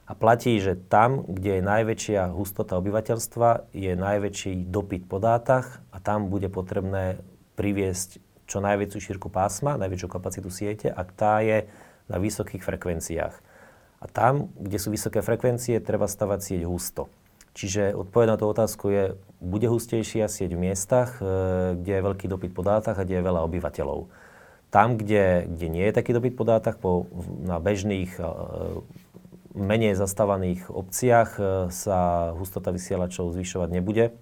A 0.06 0.14
platí, 0.14 0.62
že 0.62 0.78
tam, 0.78 1.26
kde 1.26 1.58
je 1.58 1.62
najväčšia 1.66 2.30
hustota 2.30 2.78
obyvateľstva, 2.78 3.74
je 3.74 3.98
najväčší 3.98 4.70
dopyt 4.70 5.10
po 5.10 5.18
dátach 5.18 5.82
a 5.90 5.98
tam 5.98 6.30
bude 6.30 6.46
potrebné 6.46 7.18
priviesť 7.58 8.22
čo 8.46 8.62
najväčšiu 8.62 8.98
šírku 9.02 9.26
pásma, 9.26 9.74
najväčšiu 9.74 10.06
kapacitu 10.06 10.46
siete 10.46 10.86
a 10.94 11.02
tá 11.02 11.42
je 11.42 11.66
na 12.06 12.22
vysokých 12.22 12.62
frekvenciách. 12.62 13.34
A 14.06 14.10
tam, 14.14 14.54
kde 14.54 14.78
sú 14.78 14.94
vysoké 14.94 15.18
frekvencie, 15.18 15.82
treba 15.82 16.06
stavať 16.06 16.38
sieť 16.38 16.62
husto. 16.62 17.10
Čiže 17.58 17.98
odpoveď 17.98 18.26
na 18.30 18.36
tú 18.38 18.46
otázku 18.46 18.86
je, 18.94 19.04
bude 19.42 19.66
hustejšia 19.66 20.30
sieť 20.30 20.54
v 20.54 20.70
miestach, 20.70 21.18
e, 21.18 21.74
kde 21.74 21.92
je 21.98 22.06
veľký 22.06 22.26
dopyt 22.30 22.52
po 22.54 22.62
dátach 22.62 22.94
a 22.94 23.02
kde 23.02 23.18
je 23.18 23.26
veľa 23.26 23.42
obyvateľov. 23.42 24.06
Tam, 24.70 24.94
kde, 24.94 25.50
kde 25.50 25.66
nie 25.66 25.84
je 25.90 25.96
taký 25.96 26.14
dopyt 26.14 26.38
po 26.38 26.46
dátach, 26.46 26.78
po, 26.78 27.10
na 27.42 27.58
bežných, 27.58 28.14
e, 28.20 28.22
menej 29.56 29.96
zastávaných 29.96 30.68
obciach 30.68 31.40
e, 31.40 31.42
sa 31.72 32.30
hustota 32.36 32.70
vysielačov 32.70 33.32
zvyšovať 33.32 33.68
nebude 33.72 34.12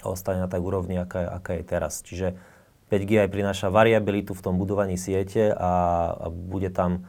a 0.00 0.04
ostane 0.10 0.42
na 0.42 0.48
tak 0.50 0.64
úrovni, 0.64 0.98
aká, 0.98 1.28
aká 1.28 1.60
je 1.60 1.64
teraz. 1.68 2.00
Čiže 2.02 2.34
5G 2.90 3.22
aj 3.22 3.30
prináša 3.30 3.68
variabilitu 3.68 4.34
v 4.34 4.42
tom 4.42 4.56
budovaní 4.56 4.96
siete 4.96 5.52
a, 5.52 5.72
a 6.16 6.26
bude 6.32 6.72
tam 6.72 7.06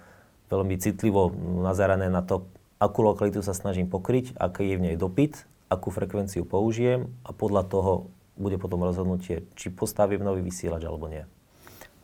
veľmi 0.54 0.78
citlivo 0.78 1.34
nazerané 1.66 2.14
na 2.14 2.22
to, 2.22 2.46
akú 2.78 3.02
lokalitu 3.02 3.42
sa 3.42 3.58
snažím 3.58 3.90
pokryť, 3.90 4.38
aký 4.38 4.70
je 4.70 4.78
v 4.78 4.86
nej 4.92 4.96
dopyt, 4.96 5.50
akú 5.74 5.90
frekvenciu 5.90 6.46
použijem 6.46 7.10
a 7.26 7.34
podľa 7.34 7.66
toho 7.66 7.92
bude 8.38 8.58
potom 8.62 8.86
rozhodnutie, 8.86 9.46
či 9.58 9.74
postavím 9.74 10.22
nový 10.22 10.46
vysielač 10.46 10.86
alebo 10.86 11.10
nie. 11.10 11.26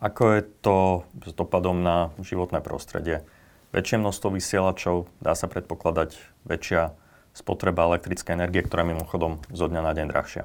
Ako 0.00 0.40
je 0.40 0.42
to 0.64 0.76
s 1.22 1.32
dopadom 1.36 1.84
na 1.84 2.10
životné 2.18 2.64
prostredie? 2.64 3.22
Väčšie 3.70 4.02
množstvo 4.02 4.34
vysielačov, 4.34 5.06
dá 5.22 5.36
sa 5.36 5.46
predpokladať 5.46 6.16
väčšia 6.48 6.96
spotreba 7.36 7.86
elektrickej 7.86 8.34
energie, 8.34 8.64
ktorá 8.66 8.82
je 8.82 8.90
mimochodom 8.96 9.32
zo 9.52 9.66
dňa 9.70 9.80
na 9.84 9.92
deň 9.94 10.06
drahšia. 10.10 10.44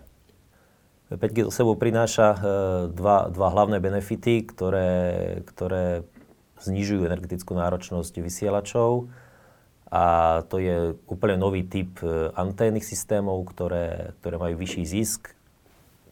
5G 1.09 1.45
so 1.49 1.53
sebou 1.53 1.77
prináša 1.77 2.27
e, 2.33 2.39
dva, 2.93 3.29
dva 3.29 3.47
hlavné 3.53 3.77
benefity, 3.77 4.41
ktoré, 4.41 4.89
ktoré 5.45 6.01
znižujú 6.61 7.03
energetickú 7.07 7.55
náročnosť 7.55 8.13
vysielačov 8.21 9.11
a 9.91 10.03
to 10.49 10.57
je 10.59 10.97
úplne 11.05 11.39
nový 11.39 11.63
typ 11.63 12.01
e, 12.01 12.33
anténnych 12.33 12.83
systémov, 12.83 13.45
ktoré, 13.53 14.17
ktoré 14.19 14.35
majú 14.41 14.55
vyšší 14.59 14.83
zisk, 14.83 15.35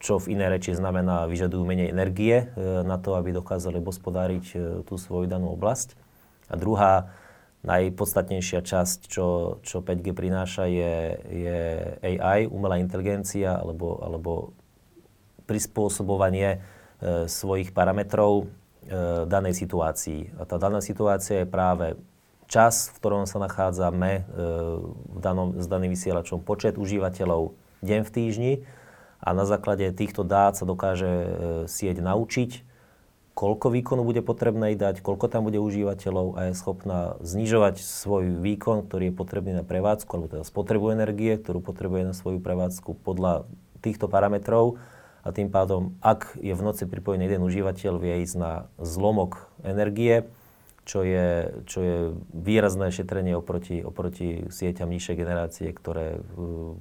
čo 0.04 0.20
v 0.20 0.36
inej 0.36 0.60
reči 0.60 0.70
znamená, 0.76 1.24
vyžadujú 1.24 1.64
menej 1.64 1.88
energie 1.88 2.44
e, 2.44 2.46
na 2.84 3.00
to, 3.00 3.16
aby 3.16 3.32
dokázali 3.32 3.80
hospodáriť 3.80 4.44
e, 4.52 4.56
tú 4.84 5.00
svoju 5.00 5.26
danú 5.26 5.56
oblasť. 5.56 5.96
A 6.52 6.60
druhá, 6.60 7.08
najpodstatnejšia 7.64 8.60
časť, 8.60 9.08
čo, 9.08 9.58
čo 9.64 9.80
5G 9.80 10.12
prináša, 10.12 10.68
je, 10.68 10.94
je 11.24 11.58
AI, 12.04 12.44
umelá 12.44 12.76
inteligencia, 12.76 13.56
alebo, 13.56 13.96
alebo 14.04 14.32
prispôsobovanie 15.48 16.60
e, 17.00 17.24
svojich 17.24 17.72
parametrov 17.72 18.52
danej 19.24 19.54
situácii. 19.56 20.36
A 20.36 20.44
tá 20.44 20.60
daná 20.60 20.84
situácia 20.84 21.42
je 21.42 21.48
práve 21.48 21.96
čas, 22.46 22.92
v 22.92 22.96
ktorom 23.00 23.24
sa 23.24 23.40
nachádzame 23.40 24.10
e, 24.12 24.22
v 25.16 25.18
danom, 25.20 25.56
s 25.56 25.66
daným 25.66 25.92
vysielačom, 25.92 26.44
počet 26.44 26.76
užívateľov 26.76 27.56
deň 27.80 28.00
v 28.04 28.10
týždni 28.12 28.52
a 29.24 29.32
na 29.32 29.48
základe 29.48 29.88
týchto 29.96 30.24
dát 30.24 30.56
sa 30.56 30.68
dokáže 30.68 31.08
e, 31.08 31.28
sieť 31.68 32.04
naučiť, 32.04 32.50
koľko 33.34 33.66
výkonu 33.72 34.06
bude 34.06 34.22
potrebné 34.22 34.78
dať, 34.78 35.02
koľko 35.02 35.26
tam 35.26 35.48
bude 35.48 35.58
užívateľov 35.58 36.38
a 36.38 36.40
je 36.48 36.52
schopná 36.54 37.18
znižovať 37.24 37.82
svoj 37.82 38.38
výkon, 38.38 38.86
ktorý 38.86 39.10
je 39.10 39.18
potrebný 39.18 39.52
na 39.58 39.64
prevádzku, 39.66 40.10
alebo 40.14 40.30
teda 40.30 40.44
spotrebu 40.46 40.94
energie, 40.94 41.34
ktorú 41.34 41.64
potrebuje 41.64 42.02
na 42.06 42.14
svoju 42.14 42.38
prevádzku 42.38 43.02
podľa 43.02 43.48
týchto 43.82 44.06
parametrov 44.06 44.78
a 45.24 45.32
tým 45.32 45.48
pádom, 45.48 45.96
ak 46.04 46.36
je 46.36 46.52
v 46.52 46.60
noci 46.60 46.84
pripojený 46.84 47.24
jeden 47.24 47.40
užívateľ, 47.40 47.96
vie 47.96 48.20
ísť 48.28 48.36
na 48.36 48.52
zlomok 48.76 49.48
energie, 49.64 50.28
čo 50.84 51.00
je, 51.00 51.48
čo 51.64 51.78
je 51.80 51.96
výrazné 52.36 52.92
šetrenie 52.92 53.32
oproti, 53.32 53.80
oproti 53.80 54.44
sieťam 54.52 54.92
nižšej 54.92 55.16
generácie, 55.16 55.72
ktoré 55.72 56.20
uh, 56.20 56.76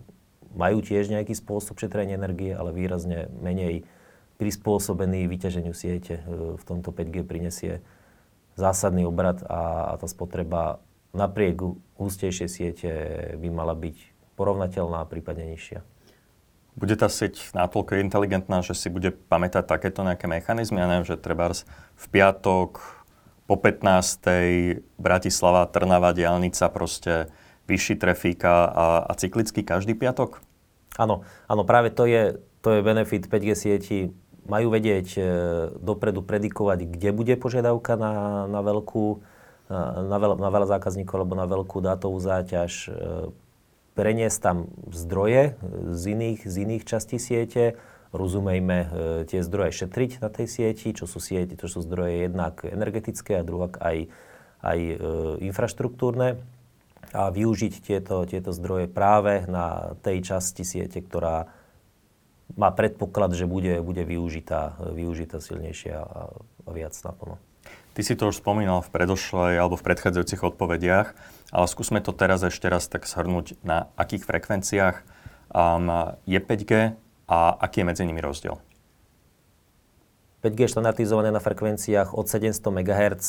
majú 0.59 0.77
tiež 0.83 1.07
nejaký 1.07 1.31
spôsob 1.31 1.79
šetrenia 1.79 2.19
energie, 2.19 2.51
ale 2.51 2.75
výrazne 2.75 3.31
menej 3.39 3.87
prispôsobený 4.43 5.23
vyťaženiu 5.31 5.71
siete. 5.71 6.19
Uh, 6.27 6.59
v 6.59 6.63
tomto 6.67 6.91
5G 6.91 7.23
prinesie 7.23 7.79
zásadný 8.59 9.07
obrad 9.07 9.39
a, 9.47 9.95
a 9.95 10.03
tá 10.03 10.07
spotreba 10.11 10.83
napriek 11.15 11.63
ústejšej 11.95 12.49
siete 12.51 12.91
by 13.39 13.47
mala 13.47 13.71
byť 13.71 13.97
porovnateľná, 14.35 15.07
prípadne 15.07 15.55
nižšia. 15.55 15.92
Bude 16.73 16.97
tá 16.97 17.05
sieť 17.05 17.53
natoľko 17.53 18.01
inteligentná, 18.01 18.65
že 18.65 18.73
si 18.73 18.89
bude 18.89 19.13
pamätať 19.13 19.69
takéto 19.69 20.01
nejaké 20.01 20.25
mechanizmy? 20.25 20.81
Ja 20.81 20.89
neviem, 20.89 21.05
že 21.05 21.21
treba 21.21 21.53
v 21.53 22.05
piatok 22.09 22.81
po 23.45 23.55
15. 23.61 24.81
Bratislava, 24.97 25.69
Trnava, 25.69 26.17
diálnica, 26.17 26.73
proste 26.73 27.29
vyšší 27.69 27.95
trefíka 28.01 28.67
a, 28.67 28.85
a 29.05 29.11
cyklicky 29.13 29.61
každý 29.61 29.93
piatok? 29.93 30.41
Áno, 30.97 31.25
áno, 31.49 31.61
práve 31.65 31.89
to 31.89 32.05
je, 32.05 32.37
to 32.61 32.77
je 32.77 32.85
benefit 32.85 33.29
5G 33.29 33.49
sieti. 33.53 33.99
Majú 34.43 34.75
vedieť 34.75 35.07
e, 35.15 35.21
dopredu 35.79 36.19
predikovať, 36.19 36.83
kde 36.89 37.09
bude 37.15 37.33
požiadavka 37.39 37.95
na, 37.95 38.43
na 38.51 38.59
veľkú, 38.59 39.23
na, 39.71 40.03
na, 40.03 40.17
veľa, 40.19 40.35
na 40.35 40.49
veľa 40.51 40.67
zákazníkov 40.75 41.15
alebo 41.15 41.39
na 41.39 41.47
veľkú 41.47 41.79
dátovú 41.79 42.19
záťaž, 42.19 42.91
e, 42.91 43.31
preniesť 43.93 44.39
tam 44.41 44.57
zdroje 44.89 45.57
z 45.93 46.03
iných, 46.17 46.39
z 46.45 46.55
iných 46.65 46.83
častí 46.83 47.21
siete, 47.21 47.77
rozumejme 48.13 48.77
e, 48.77 48.87
tie 49.25 49.41
zdroje 49.41 49.85
šetriť 49.85 50.21
na 50.21 50.29
tej 50.29 50.47
sieti, 50.49 50.93
čo 50.93 51.09
sú 51.09 51.17
siete, 51.17 51.57
to 51.57 51.65
sú 51.65 51.81
zdroje 51.81 52.29
jednak 52.29 52.61
energetické 52.61 53.41
a 53.41 53.45
druhak 53.45 53.81
aj, 53.81 54.09
aj 54.61 54.79
e, 54.79 54.95
infraštruktúrne. 55.49 56.37
A 57.13 57.29
využiť 57.29 57.73
tieto, 57.85 58.25
tieto 58.25 58.49
zdroje 58.49 58.89
práve 58.89 59.45
na 59.45 59.93
tej 60.01 60.25
časti 60.25 60.65
siete, 60.65 60.97
ktorá 60.97 61.45
má 62.57 62.69
predpoklad, 62.73 63.37
že 63.37 63.45
bude, 63.45 63.81
bude 63.85 64.01
využitá, 64.01 64.77
využitá 64.81 65.37
silnejšie 65.37 65.93
a, 65.93 66.33
a 66.33 66.69
viac 66.73 66.93
naplno. 67.05 67.37
Ty 67.93 68.01
si 68.01 68.17
to 68.17 68.33
už 68.33 68.41
spomínal 68.41 68.81
v 68.81 68.89
predošlej 68.89 69.61
alebo 69.61 69.77
v 69.77 69.85
predchádzajúcich 69.85 70.41
odpovediach, 70.41 71.13
ale 71.53 71.69
skúsme 71.69 72.01
to 72.01 72.09
teraz 72.09 72.41
ešte 72.41 72.65
raz 72.65 72.89
tak 72.89 73.05
shrnúť, 73.05 73.61
na 73.61 73.93
akých 73.93 74.25
frekvenciách 74.25 75.05
um, 75.53 76.17
je 76.25 76.39
5G 76.41 76.97
a 77.29 77.37
aký 77.61 77.85
je 77.85 77.87
medzi 77.87 78.03
nimi 78.09 78.19
rozdiel? 78.25 78.57
5G 80.41 80.59
je 80.65 80.73
štandardizované 80.75 81.29
na 81.31 81.39
frekvenciách 81.39 82.17
od 82.17 82.25
700 82.27 82.59
MHz 82.59 83.23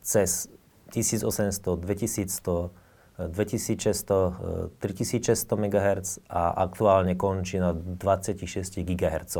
cez 0.00 0.48
1800, 0.94 1.76
2100, 1.76 2.70
2600, 3.18 4.80
3600 4.80 5.58
MHz 5.58 6.08
a 6.30 6.54
aktuálne 6.64 7.18
končí 7.18 7.58
na 7.60 7.74
26 7.74 8.86
GHz. 8.86 9.36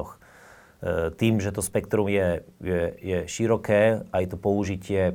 E, 0.78 1.10
tým, 1.14 1.40
že 1.40 1.54
to 1.54 1.62
spektrum 1.62 2.10
je, 2.10 2.42
je, 2.60 2.82
je 2.98 3.18
široké, 3.30 4.02
aj 4.10 4.24
to 4.30 4.36
použitie 4.36 5.14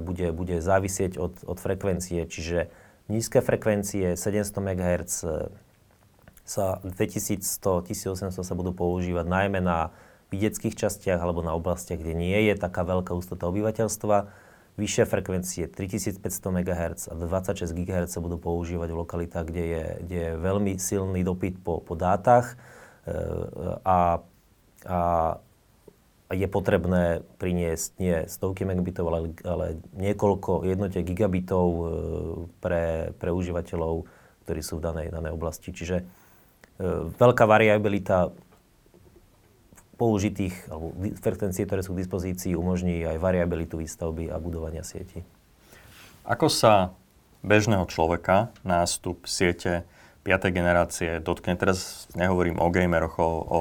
bude, 0.00 0.32
bude 0.32 0.56
závisieť 0.64 1.20
od, 1.20 1.44
od 1.44 1.58
frekvencie, 1.60 2.24
čiže 2.24 2.72
nízke 3.12 3.44
frekvencie 3.44 4.16
700 4.16 4.56
MHz 4.56 5.12
sa 6.46 6.78
2100, 6.86 7.42
1800 7.90 8.30
sa 8.30 8.54
budú 8.54 8.70
používať 8.70 9.26
najmä 9.26 9.58
na 9.58 9.90
vidieckých 10.30 10.78
častiach 10.78 11.18
alebo 11.18 11.42
na 11.42 11.54
oblastiach, 11.54 11.98
kde 11.98 12.14
nie 12.14 12.38
je 12.50 12.54
taká 12.54 12.86
veľká 12.86 13.14
ústota 13.14 13.50
obyvateľstva. 13.50 14.46
Vyššie 14.76 15.04
frekvencie 15.08 15.64
3500 15.72 16.20
MHz 16.22 17.00
a 17.08 17.14
26 17.16 17.72
GHz 17.72 18.10
sa 18.12 18.20
budú 18.20 18.36
používať 18.36 18.92
v 18.92 19.00
lokalitách, 19.00 19.44
kde 19.48 19.64
je, 19.64 19.84
kde 20.04 20.18
je 20.20 20.32
veľmi 20.36 20.72
silný 20.76 21.24
dopyt 21.24 21.64
po, 21.64 21.80
po 21.80 21.96
dátach 21.96 22.54
e, 23.08 23.16
a, 23.82 24.20
a 24.84 25.00
je 26.26 26.46
potrebné 26.50 27.22
priniesť 27.38 27.90
nie 28.02 28.16
stovky 28.26 28.66
megabitov, 28.66 29.06
ale, 29.06 29.18
ale 29.46 29.66
niekoľko 29.94 30.66
jednotiek 30.66 31.06
gigabitov 31.06 31.66
e, 31.66 31.84
pre, 32.58 33.14
pre 33.18 33.30
užívateľov, 33.30 34.06
ktorí 34.42 34.60
sú 34.62 34.78
v 34.78 34.84
danej, 34.90 35.06
danej 35.14 35.32
oblasti. 35.34 35.70
Čiže 35.70 36.02
E, 36.76 37.08
veľká 37.16 37.48
variabilita 37.48 38.36
použitých, 39.96 40.68
alebo 40.68 40.92
frekvencie, 41.24 41.64
ktoré 41.64 41.80
sú 41.80 41.96
k 41.96 42.04
dispozícii, 42.04 42.52
umožní 42.52 43.00
aj 43.08 43.16
variabilitu 43.16 43.80
výstavby 43.80 44.28
a 44.28 44.36
budovania 44.36 44.84
sieti. 44.84 45.24
Ako 46.28 46.52
sa 46.52 46.92
bežného 47.40 47.88
človeka 47.88 48.52
nástup 48.60 49.24
siete 49.24 49.88
5. 50.28 50.52
generácie 50.52 51.16
dotkne? 51.24 51.56
Teraz 51.56 52.12
nehovorím 52.12 52.60
o 52.60 52.68
gameroch, 52.68 53.16
o, 53.16 53.30
o 53.40 53.60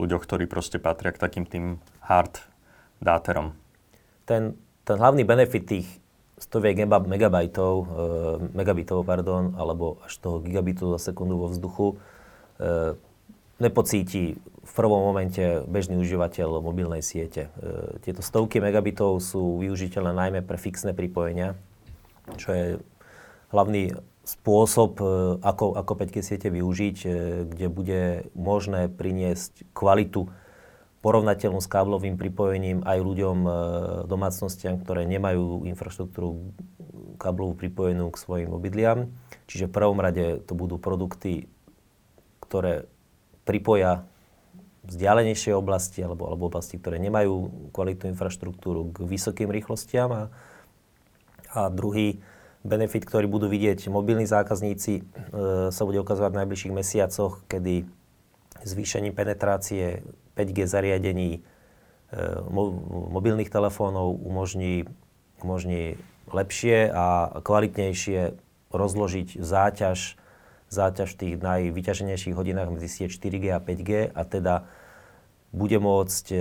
ľuďoch, 0.00 0.24
ktorí 0.24 0.48
proste 0.48 0.80
patria 0.80 1.12
k 1.12 1.20
takým 1.20 1.44
tým 1.44 1.64
hard 2.04 2.40
dáterom. 3.04 3.52
Ten, 4.24 4.56
ten 4.88 4.96
hlavný 4.96 5.22
benefit 5.28 5.64
tých 5.68 5.88
stoviek 6.40 6.88
megabajtov, 6.88 7.74
e, 7.76 7.86
megabitov, 8.56 9.04
pardon, 9.04 9.52
alebo 9.60 10.00
až 10.04 10.16
toho 10.16 10.40
gigabitu 10.40 10.88
za 10.96 11.12
sekundu 11.12 11.36
vo 11.36 11.52
vzduchu, 11.52 12.00
E, 12.60 12.92
nepocíti 13.60 14.40
v 14.40 14.72
prvom 14.72 15.04
momente 15.04 15.40
bežný 15.68 16.00
užívateľ 16.00 16.64
mobilnej 16.64 17.00
siete. 17.00 17.48
E, 17.60 18.00
tieto 18.04 18.20
stovky 18.20 18.60
megabitov 18.60 19.20
sú 19.20 19.60
využiteľné 19.64 20.12
najmä 20.12 20.40
pre 20.44 20.60
fixné 20.60 20.92
pripojenia, 20.92 21.56
čo 22.36 22.52
je 22.52 22.66
hlavný 23.52 23.96
spôsob, 24.24 25.00
e, 25.00 25.04
ako, 25.42 25.76
ako 25.76 25.92
5G 25.96 26.16
siete 26.22 26.48
využiť, 26.52 26.96
kde 27.48 27.66
bude 27.72 28.02
možné 28.36 28.88
priniesť 28.92 29.66
kvalitu 29.74 30.28
porovnateľnú 31.00 31.64
s 31.64 31.72
káblovým 31.72 32.20
pripojením 32.20 32.84
aj 32.84 33.00
ľuďom, 33.00 33.38
domácnostiam, 34.04 34.76
ktoré 34.76 35.08
nemajú 35.08 35.64
infraštruktúru 35.64 36.52
káblovú 37.16 37.56
pripojenú 37.56 38.12
k 38.12 38.20
svojim 38.20 38.52
obydliam. 38.52 39.08
Čiže 39.48 39.72
v 39.72 39.76
prvom 39.80 39.96
rade 39.96 40.44
to 40.44 40.52
budú 40.52 40.76
produkty 40.76 41.48
ktoré 42.50 42.90
pripoja 43.46 44.02
vzdialenejšie 44.82 45.54
oblasti 45.54 46.02
alebo, 46.02 46.26
alebo 46.26 46.50
oblasti, 46.50 46.82
ktoré 46.82 46.98
nemajú 46.98 47.70
kvalitnú 47.70 48.10
infraštruktúru 48.10 48.90
k 48.90 49.06
vysokým 49.06 49.54
rýchlostiam. 49.54 50.10
A, 50.10 50.22
a 51.54 51.70
druhý 51.70 52.18
benefit, 52.64 53.08
ktorý 53.08 53.26
budú 53.26 53.48
vidieť 53.48 53.88
mobilní 53.88 54.28
zákazníci, 54.28 54.92
e, 55.00 55.02
sa 55.72 55.82
bude 55.84 56.00
ukazovať 56.00 56.30
v 56.32 56.40
najbližších 56.44 56.74
mesiacoch, 56.76 57.44
kedy 57.48 57.88
zvýšením 58.64 59.16
penetrácie 59.16 60.04
5G 60.36 60.68
zariadení 60.68 61.30
e, 61.36 61.40
mo, 62.52 62.72
mobilných 63.16 63.48
telefónov 63.48 64.20
umožní, 64.20 64.84
umožní 65.40 65.96
lepšie 66.28 66.92
a 66.92 67.40
kvalitnejšie 67.40 68.36
rozložiť 68.70 69.40
záťaž 69.40 70.20
záťaž 70.70 71.18
v 71.18 71.18
tých 71.18 71.34
najvyťaženejších 71.42 72.34
hodinách 72.38 72.70
medzi 72.70 72.86
sieť 72.86 73.10
4G 73.18 73.44
a 73.50 73.58
5G 73.58 74.14
a 74.14 74.22
teda 74.22 74.54
bude 75.50 75.82
môcť 75.82 76.26
e, 76.30 76.38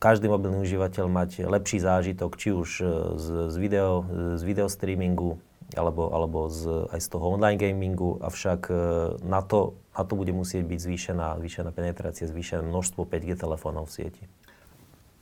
každý 0.00 0.32
mobilný 0.32 0.64
užívateľ 0.64 1.06
mať 1.12 1.30
lepší 1.44 1.78
zážitok, 1.84 2.40
či 2.40 2.56
už 2.56 2.70
e, 2.80 2.84
z, 3.20 3.26
z, 3.52 3.56
video, 3.60 4.08
z 4.40 4.42
video 4.42 4.66
streamingu, 4.72 5.36
alebo, 5.76 6.08
alebo 6.10 6.48
z, 6.48 6.88
aj 6.88 7.00
z 7.04 7.08
toho 7.12 7.36
online 7.36 7.60
gamingu, 7.60 8.16
avšak 8.24 8.60
e, 8.72 8.74
na 9.22 9.44
to, 9.44 9.76
na 9.92 10.02
to 10.08 10.12
bude 10.16 10.32
musieť 10.32 10.64
byť 10.64 10.78
zvýšená, 10.80 11.36
zvýšená 11.38 11.70
penetrácia, 11.76 12.24
zvýšené 12.24 12.64
množstvo 12.64 13.04
5G 13.04 13.36
telefónov 13.36 13.92
v 13.92 14.00
sieti. 14.00 14.24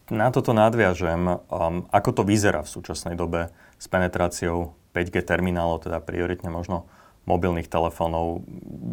Na 0.08 0.32
toto 0.32 0.56
nadviažem. 0.56 1.20
Um, 1.52 1.84
ako 1.92 2.10
to 2.16 2.22
vyzerá 2.24 2.64
v 2.64 2.72
súčasnej 2.72 3.12
dobe 3.12 3.52
s 3.76 3.86
penetráciou 3.92 4.72
5G 4.96 5.20
terminálov, 5.20 5.84
teda 5.84 6.00
prioritne 6.00 6.48
možno 6.48 6.88
mobilných 7.28 7.68
telefónov 7.68 8.40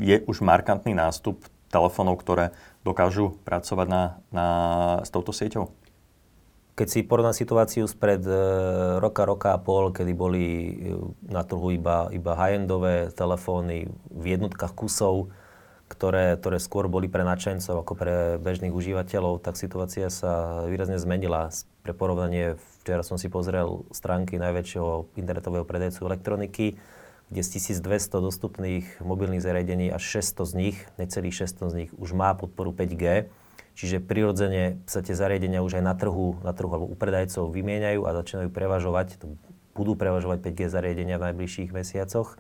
je 0.04 0.20
už 0.28 0.44
markantný 0.44 0.92
nástup 0.92 1.40
telefónov, 1.72 2.20
ktoré 2.20 2.52
dokážu 2.86 3.42
pracovať 3.42 3.88
na, 3.90 4.04
na, 4.30 4.48
s 5.02 5.10
touto 5.10 5.34
sieťou? 5.34 5.74
Keď 6.76 6.88
si 6.92 7.08
porovná 7.08 7.32
situáciu 7.32 7.88
spred 7.88 8.22
e, 8.28 8.36
roka, 9.00 9.24
roka 9.24 9.56
a 9.56 9.60
pol, 9.60 9.96
kedy 9.96 10.12
boli 10.12 10.46
e, 10.46 10.72
na 11.26 11.42
trhu 11.42 11.72
iba, 11.74 12.12
iba 12.12 12.36
high-endové 12.36 13.16
telefóny 13.16 13.90
v 14.12 14.26
jednotkách 14.36 14.76
kusov, 14.76 15.32
ktoré, 15.88 16.36
ktoré 16.36 16.58
skôr 16.60 16.92
boli 16.92 17.08
pre 17.08 17.24
nadšencov 17.24 17.86
ako 17.86 17.94
pre 17.96 18.16
bežných 18.44 18.76
užívateľov, 18.76 19.40
tak 19.40 19.56
situácia 19.56 20.12
sa 20.12 20.66
výrazne 20.68 21.00
zmenila. 21.00 21.48
Pre 21.86 21.94
porovnanie, 21.96 22.60
včera 22.84 23.08
som 23.08 23.16
si 23.16 23.32
pozrel 23.32 23.88
stránky 23.96 24.36
najväčšieho 24.36 25.16
internetového 25.16 25.64
predajcu 25.64 26.12
elektroniky, 26.12 26.76
kde 27.30 27.42
z 27.42 27.50
1200 27.58 28.22
dostupných 28.22 28.86
mobilných 29.02 29.42
zariadení 29.42 29.90
až 29.90 30.22
600 30.22 30.46
z 30.46 30.54
nich, 30.54 30.78
necelých 31.02 31.46
600 31.50 31.72
z 31.72 31.76
nich, 31.76 31.92
už 31.98 32.14
má 32.14 32.34
podporu 32.38 32.70
5G 32.70 33.30
Čiže 33.76 34.00
prirodzene 34.00 34.80
sa 34.88 35.04
tie 35.04 35.12
zariadenia 35.12 35.60
už 35.60 35.78
aj 35.78 35.84
na 35.84 35.94
trhu, 36.00 36.40
na 36.48 36.56
trhu 36.56 36.72
alebo 36.72 36.88
u 36.88 36.96
predajcov 36.96 37.52
vymieňajú 37.52 38.08
a 38.08 38.16
začínajú 38.16 38.48
prevažovať, 38.48 39.20
budú 39.76 40.00
prevažovať 40.00 40.48
5G 40.48 40.72
zariadenia 40.72 41.20
v 41.20 41.28
najbližších 41.32 41.76
mesiacoch 41.76 42.40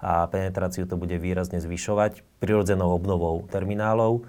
a 0.00 0.24
penetráciu 0.32 0.88
to 0.88 0.96
bude 0.96 1.12
výrazne 1.20 1.60
zvyšovať 1.60 2.24
prirodzenou 2.40 2.96
obnovou 2.96 3.44
terminálov. 3.52 4.24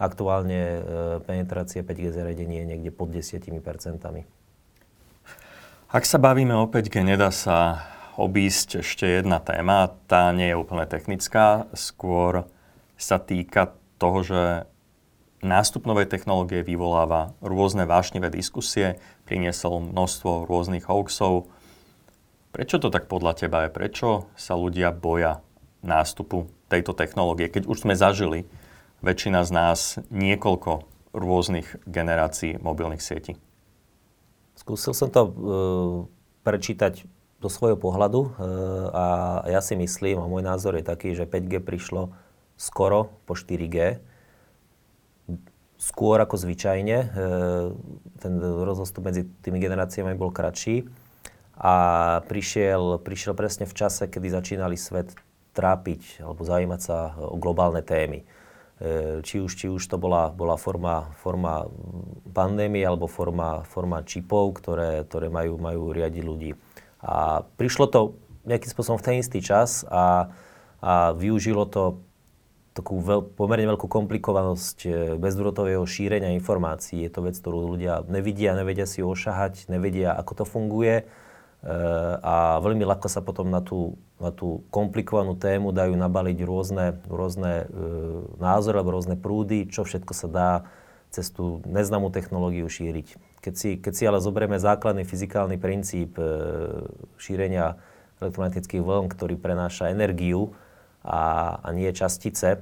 Aktuálne 0.00 0.60
e, 0.64 0.80
penetrácia 1.28 1.84
5G 1.84 2.16
zariadení 2.16 2.64
je 2.64 2.66
niekde 2.72 2.90
pod 2.96 3.12
10%. 3.12 3.44
Ak 5.92 6.04
sa 6.08 6.16
bavíme 6.16 6.56
o 6.56 6.64
5G, 6.64 7.04
nedá 7.04 7.28
sa 7.28 7.84
obísť 8.20 8.84
ešte 8.84 9.08
jedna 9.08 9.40
téma. 9.40 9.96
Tá 10.04 10.28
nie 10.36 10.52
je 10.52 10.60
úplne 10.60 10.84
technická, 10.84 11.64
skôr 11.72 12.44
sa 13.00 13.16
týka 13.16 13.72
toho, 13.96 14.20
že 14.20 14.42
nástup 15.40 15.88
novej 15.88 16.04
technológie 16.04 16.60
vyvoláva 16.60 17.32
rôzne 17.40 17.88
vášnivé 17.88 18.28
diskusie, 18.28 19.00
priniesol 19.24 19.80
množstvo 19.80 20.44
rôznych 20.44 20.84
hoaxov. 20.84 21.48
Prečo 22.52 22.76
to 22.76 22.92
tak 22.92 23.08
podľa 23.08 23.40
teba 23.40 23.64
je? 23.64 23.72
Prečo 23.72 24.28
sa 24.36 24.52
ľudia 24.52 24.92
boja 24.92 25.40
nástupu 25.80 26.52
tejto 26.68 26.92
technológie, 26.92 27.48
keď 27.48 27.64
už 27.64 27.88
sme 27.88 27.96
zažili 27.96 28.44
väčšina 29.00 29.48
z 29.48 29.50
nás 29.50 29.80
niekoľko 30.12 30.84
rôznych 31.16 31.80
generácií 31.88 32.60
mobilných 32.60 33.00
sietí? 33.00 33.40
Skúsil 34.60 34.92
som 34.92 35.08
to 35.08 35.22
uh, 35.24 35.32
prečítať 36.44 37.08
do 37.40 37.48
svojho 37.48 37.80
pohľadu 37.80 38.20
uh, 38.20 38.30
a 38.92 39.04
ja 39.48 39.64
si 39.64 39.72
myslím, 39.74 40.20
a 40.20 40.28
môj 40.28 40.44
názor 40.44 40.76
je 40.76 40.84
taký, 40.84 41.16
že 41.16 41.24
5G 41.24 41.64
prišlo 41.64 42.12
skoro 42.60 43.16
po 43.24 43.32
4G 43.32 44.04
skôr 45.80 46.20
ako 46.20 46.36
zvyčajne. 46.36 46.96
E, 47.00 47.06
ten 48.20 48.32
rozostup 48.38 49.08
medzi 49.08 49.24
tými 49.40 49.56
generáciami 49.56 50.12
bol 50.12 50.28
kratší 50.28 50.84
a 51.56 51.74
prišiel, 52.28 53.00
prišiel 53.00 53.32
presne 53.32 53.64
v 53.64 53.74
čase, 53.74 54.04
kedy 54.04 54.28
začínali 54.28 54.76
svet 54.76 55.16
trápiť 55.56 56.20
alebo 56.20 56.44
zaujímať 56.44 56.80
sa 56.84 57.16
o 57.16 57.40
globálne 57.40 57.80
témy. 57.80 58.22
E, 58.22 59.24
či 59.24 59.40
už, 59.40 59.56
či 59.56 59.66
už 59.72 59.80
to 59.88 59.96
bola, 59.96 60.28
bola 60.28 60.60
forma, 60.60 61.16
forma 61.16 61.64
pandémie 62.28 62.84
alebo 62.84 63.08
forma, 63.08 63.64
forma 63.64 64.04
čipov, 64.04 64.60
ktoré, 64.60 65.08
ktoré 65.08 65.32
majú, 65.32 65.56
majú 65.56 65.96
riadiť 65.96 66.22
ľudí. 66.22 66.52
A 67.00 67.44
prišlo 67.56 67.86
to 67.88 68.00
nejakým 68.44 68.70
spôsobom 68.72 69.00
v 69.00 69.06
ten 69.06 69.16
istý 69.20 69.40
čas 69.40 69.84
a, 69.88 70.32
a 70.80 71.12
využilo 71.16 71.68
to 71.68 72.00
takú 72.70 73.02
veľ, 73.02 73.34
pomerne 73.34 73.66
veľkú 73.74 73.90
komplikovanosť 73.90 74.78
e, 74.86 74.90
bezdrôtového 75.18 75.82
šírenia 75.82 76.32
informácií. 76.38 77.02
Je 77.02 77.10
to 77.10 77.26
vec, 77.26 77.34
ktorú 77.34 77.74
ľudia 77.76 78.06
nevidia, 78.06 78.54
nevedia 78.54 78.86
si 78.86 79.02
ošahať, 79.02 79.66
nevedia, 79.66 80.14
ako 80.14 80.32
to 80.42 80.44
funguje. 80.46 81.02
E, 81.02 81.04
a 82.22 82.62
veľmi 82.62 82.86
ľahko 82.86 83.10
sa 83.10 83.20
potom 83.20 83.50
na 83.50 83.58
tú, 83.58 83.98
na 84.22 84.30
tú 84.30 84.62
komplikovanú 84.70 85.34
tému 85.34 85.74
dajú 85.74 85.98
nabaliť 85.98 86.38
rôzne, 86.46 86.86
rôzne 87.10 87.66
e, 87.66 87.74
názory 88.38 88.78
alebo 88.78 88.94
rôzne 88.94 89.18
prúdy, 89.18 89.66
čo 89.66 89.82
všetko 89.82 90.12
sa 90.14 90.28
dá 90.30 90.50
cez 91.10 91.26
tú 91.34 91.58
neznámú 91.66 92.14
technológiu 92.14 92.70
šíriť. 92.70 93.18
Keď 93.40 93.54
si, 93.56 93.70
keď 93.80 93.92
si 93.96 94.04
ale 94.04 94.20
zoberieme 94.20 94.60
základný 94.60 95.08
fyzikálny 95.08 95.56
princíp 95.56 96.20
e, 96.20 96.24
šírenia 97.16 97.80
elektromagnetických 98.20 98.84
vln, 98.84 99.08
ktorý 99.08 99.40
prenáša 99.40 99.88
energiu, 99.88 100.52
a, 101.00 101.56
a 101.64 101.68
nie 101.72 101.88
častice, 101.96 102.60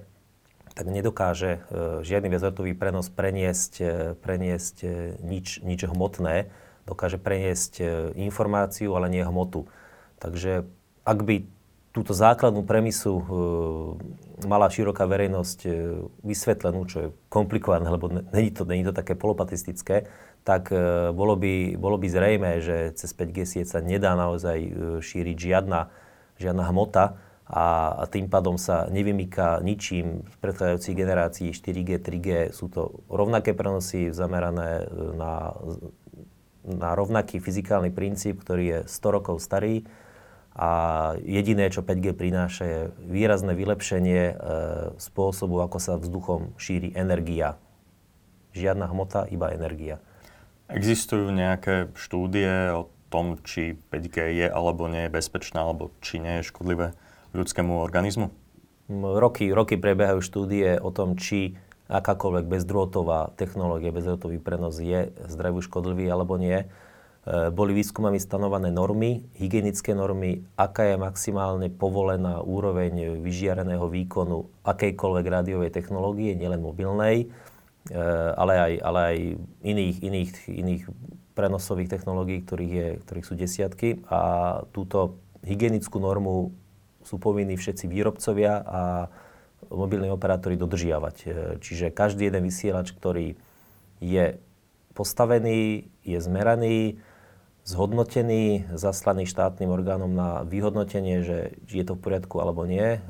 tak 0.78 0.86
nedokáže 0.86 1.58
e, 1.66 2.06
žiadny 2.06 2.30
bezletový 2.30 2.78
prenos 2.78 3.10
preniesť, 3.10 3.72
e, 3.82 3.86
preniesť 4.22 4.76
nič, 5.18 5.66
nič 5.66 5.80
hmotné, 5.90 6.46
dokáže 6.86 7.18
preniesť 7.18 7.82
informáciu, 8.14 8.94
ale 8.94 9.10
nie 9.10 9.26
hmotu. 9.26 9.66
Takže 10.22 10.62
ak 11.02 11.18
by 11.26 11.42
túto 11.90 12.14
základnú 12.14 12.62
premisu 12.62 13.20
mala 14.46 14.70
široká 14.70 15.04
verejnosť 15.04 15.58
vysvetlenú, 16.22 16.86
čo 16.86 16.96
je 17.02 17.08
komplikované, 17.28 17.90
lebo 17.90 18.08
není 18.08 18.54
to, 18.54 18.62
není 18.64 18.86
to 18.86 18.94
také 18.94 19.18
polopatistické, 19.18 20.08
tak 20.44 20.72
e, 20.72 21.10
bolo, 21.12 21.34
by, 21.36 21.78
bolo 21.78 21.96
by 21.96 22.08
zrejme, 22.08 22.50
že 22.62 22.92
cez 22.96 23.10
5G 23.12 23.44
sieť 23.44 23.66
sa 23.76 23.78
nedá 23.80 24.14
naozaj 24.18 24.58
e, 24.58 24.70
šíriť 25.02 25.36
žiadna, 25.36 25.90
žiadna 26.40 26.64
hmota, 26.68 27.18
a, 27.48 28.04
tým 28.12 28.28
pádom 28.28 28.60
sa 28.60 28.92
nevymýka 28.92 29.64
ničím 29.64 30.28
z 30.28 30.36
predchádzajúcich 30.44 30.96
generácií 30.96 31.48
4G, 31.56 31.90
3G. 31.96 32.28
Sú 32.52 32.68
to 32.68 33.00
rovnaké 33.08 33.56
prenosy 33.56 34.12
zamerané 34.12 34.84
e, 34.84 35.16
na, 35.16 35.56
na 36.68 36.90
rovnaký 36.92 37.40
fyzikálny 37.40 37.88
princíp, 37.88 38.44
ktorý 38.44 38.64
je 38.64 38.78
100 38.84 39.16
rokov 39.16 39.40
starý 39.40 39.88
a 40.58 40.70
jediné, 41.22 41.70
čo 41.70 41.86
5G 41.86 42.18
prináša, 42.18 42.64
je 42.66 42.80
výrazné 43.06 43.54
vylepšenie 43.54 44.22
e, 44.26 44.34
spôsobu, 44.98 45.62
ako 45.62 45.78
sa 45.78 45.94
vzduchom 46.02 46.50
šíri 46.58 46.90
energia. 46.98 47.54
Žiadna 48.58 48.90
hmota, 48.90 49.30
iba 49.30 49.54
energia. 49.54 50.02
Existujú 50.68 51.32
nejaké 51.32 51.88
štúdie 51.96 52.76
o 52.76 52.92
tom, 53.08 53.40
či 53.40 53.80
5G 53.88 54.16
je 54.36 54.46
alebo 54.52 54.84
nie 54.84 55.08
je 55.08 55.14
bezpečná, 55.16 55.64
alebo 55.64 55.96
či 56.04 56.20
nie 56.20 56.40
je 56.40 56.52
škodlivé 56.52 56.92
ľudskému 57.32 57.80
organizmu? 57.80 58.28
Roky, 58.92 59.48
roky 59.52 59.80
prebiehajú 59.80 60.20
štúdie 60.20 60.76
o 60.80 60.92
tom, 60.92 61.16
či 61.16 61.56
akákoľvek 61.88 62.44
bezdrôtová 62.48 63.32
technológia, 63.40 63.96
bezdrôtový 63.96 64.36
prenos 64.40 64.76
je 64.76 65.08
zdraviu 65.24 65.64
škodlivý 65.64 66.12
alebo 66.12 66.36
nie. 66.36 66.64
E, 66.64 66.66
boli 67.48 67.72
výskumami 67.72 68.20
stanované 68.20 68.68
normy, 68.68 69.24
hygienické 69.40 69.96
normy, 69.96 70.44
aká 70.56 70.84
je 70.84 71.00
maximálne 71.00 71.72
povolená 71.72 72.44
úroveň 72.44 73.16
vyžiareného 73.24 73.88
výkonu 73.88 74.52
akejkoľvek 74.68 75.26
rádiovej 75.32 75.72
technológie, 75.72 76.36
nielen 76.36 76.60
mobilnej, 76.60 77.32
ale 78.36 78.54
aj, 78.60 78.72
ale 78.84 78.98
aj 79.00 79.16
iných, 79.64 79.96
iných, 80.04 80.30
iných 80.48 80.82
prenosových 81.38 81.88
technológií, 81.94 82.42
ktorých, 82.42 82.72
je, 82.74 82.88
ktorých 83.06 83.26
sú 83.26 83.34
desiatky. 83.38 83.88
A 84.10 84.20
túto 84.74 85.22
hygienickú 85.46 86.02
normu 86.02 86.50
sú 87.06 87.16
povinní 87.22 87.54
všetci 87.54 87.86
výrobcovia 87.86 88.60
a 88.66 88.82
mobilní 89.70 90.10
operátori 90.10 90.58
dodržiavať. 90.58 91.16
E, 91.22 91.28
čiže 91.62 91.94
každý 91.94 92.28
jeden 92.28 92.42
vysielač, 92.44 92.92
ktorý 92.92 93.38
je 94.02 94.38
postavený, 94.98 95.86
je 96.02 96.18
zmeraný, 96.18 96.98
zhodnotený, 97.68 98.64
zaslaný 98.74 99.28
štátnym 99.28 99.68
orgánom 99.68 100.08
na 100.08 100.42
vyhodnotenie, 100.42 101.20
že 101.20 101.38
je 101.68 101.84
to 101.84 101.94
v 101.94 102.02
poriadku 102.02 102.40
alebo 102.40 102.64
nie 102.64 102.96
e, 102.96 103.00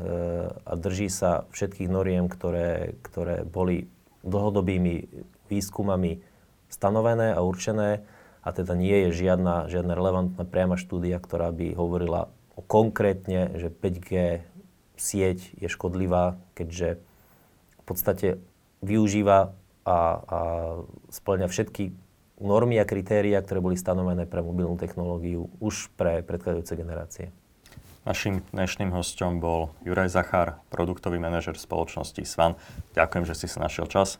a 0.52 0.72
drží 0.74 1.06
sa 1.08 1.46
všetkých 1.54 1.88
noriem, 1.88 2.26
ktoré, 2.26 2.98
ktoré 3.06 3.46
boli 3.46 3.86
dlhodobými 4.28 5.08
výskumami 5.48 6.20
stanovené 6.68 7.32
a 7.32 7.40
určené 7.40 8.04
a 8.44 8.48
teda 8.52 8.76
nie 8.76 9.08
je 9.08 9.24
žiadna, 9.24 9.68
žiadna 9.68 9.92
relevantná 9.92 10.44
priama 10.44 10.76
štúdia, 10.80 11.20
ktorá 11.20 11.52
by 11.52 11.74
hovorila 11.74 12.32
konkrétne, 12.68 13.56
že 13.60 13.68
5G 13.68 14.42
sieť 14.98 15.38
je 15.56 15.68
škodlivá, 15.70 16.40
keďže 16.58 16.98
v 17.78 17.82
podstate 17.86 18.28
využíva 18.82 19.54
a, 19.86 19.98
a 20.28 20.38
splňa 21.08 21.46
všetky 21.48 21.94
normy 22.38 22.78
a 22.78 22.86
kritéria, 22.86 23.42
ktoré 23.42 23.62
boli 23.62 23.76
stanovené 23.78 24.26
pre 24.26 24.42
mobilnú 24.42 24.78
technológiu 24.78 25.50
už 25.58 25.90
pre 25.98 26.22
predchádzajúce 26.22 26.74
generácie. 26.78 27.26
Našim 28.08 28.40
dnešným 28.56 28.88
hostom 28.96 29.36
bol 29.36 29.68
Juraj 29.84 30.08
Zachár, 30.08 30.56
produktový 30.72 31.20
manažer 31.20 31.60
spoločnosti 31.60 32.24
Svan. 32.24 32.56
Ďakujem, 32.96 33.28
že 33.28 33.36
si 33.36 33.52
sa 33.52 33.60
našiel 33.60 33.84
čas. 33.84 34.16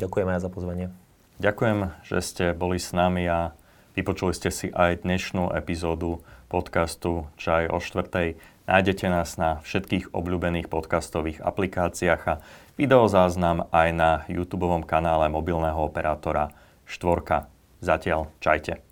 Ďakujem 0.00 0.24
aj 0.24 0.40
za 0.40 0.48
pozvanie. 0.48 0.88
Ďakujem, 1.36 2.00
že 2.00 2.18
ste 2.24 2.44
boli 2.56 2.80
s 2.80 2.96
nami 2.96 3.28
a 3.28 3.52
vypočuli 3.92 4.32
ste 4.32 4.48
si 4.48 4.72
aj 4.72 5.04
dnešnú 5.04 5.52
epizódu 5.52 6.24
podcastu 6.48 7.28
Čaj 7.36 7.68
o 7.68 7.76
štvrtej. 7.76 8.40
Nájdete 8.64 9.12
nás 9.12 9.36
na 9.36 9.60
všetkých 9.68 10.16
obľúbených 10.16 10.72
podcastových 10.72 11.44
aplikáciách 11.44 12.22
a 12.24 12.40
videozáznam 12.80 13.68
aj 13.68 13.88
na 13.92 14.10
YouTube 14.32 14.64
kanále 14.88 15.28
mobilného 15.28 15.76
operátora 15.76 16.56
Štvorka. 16.88 17.52
Zatiaľ 17.84 18.32
čajte. 18.40 18.89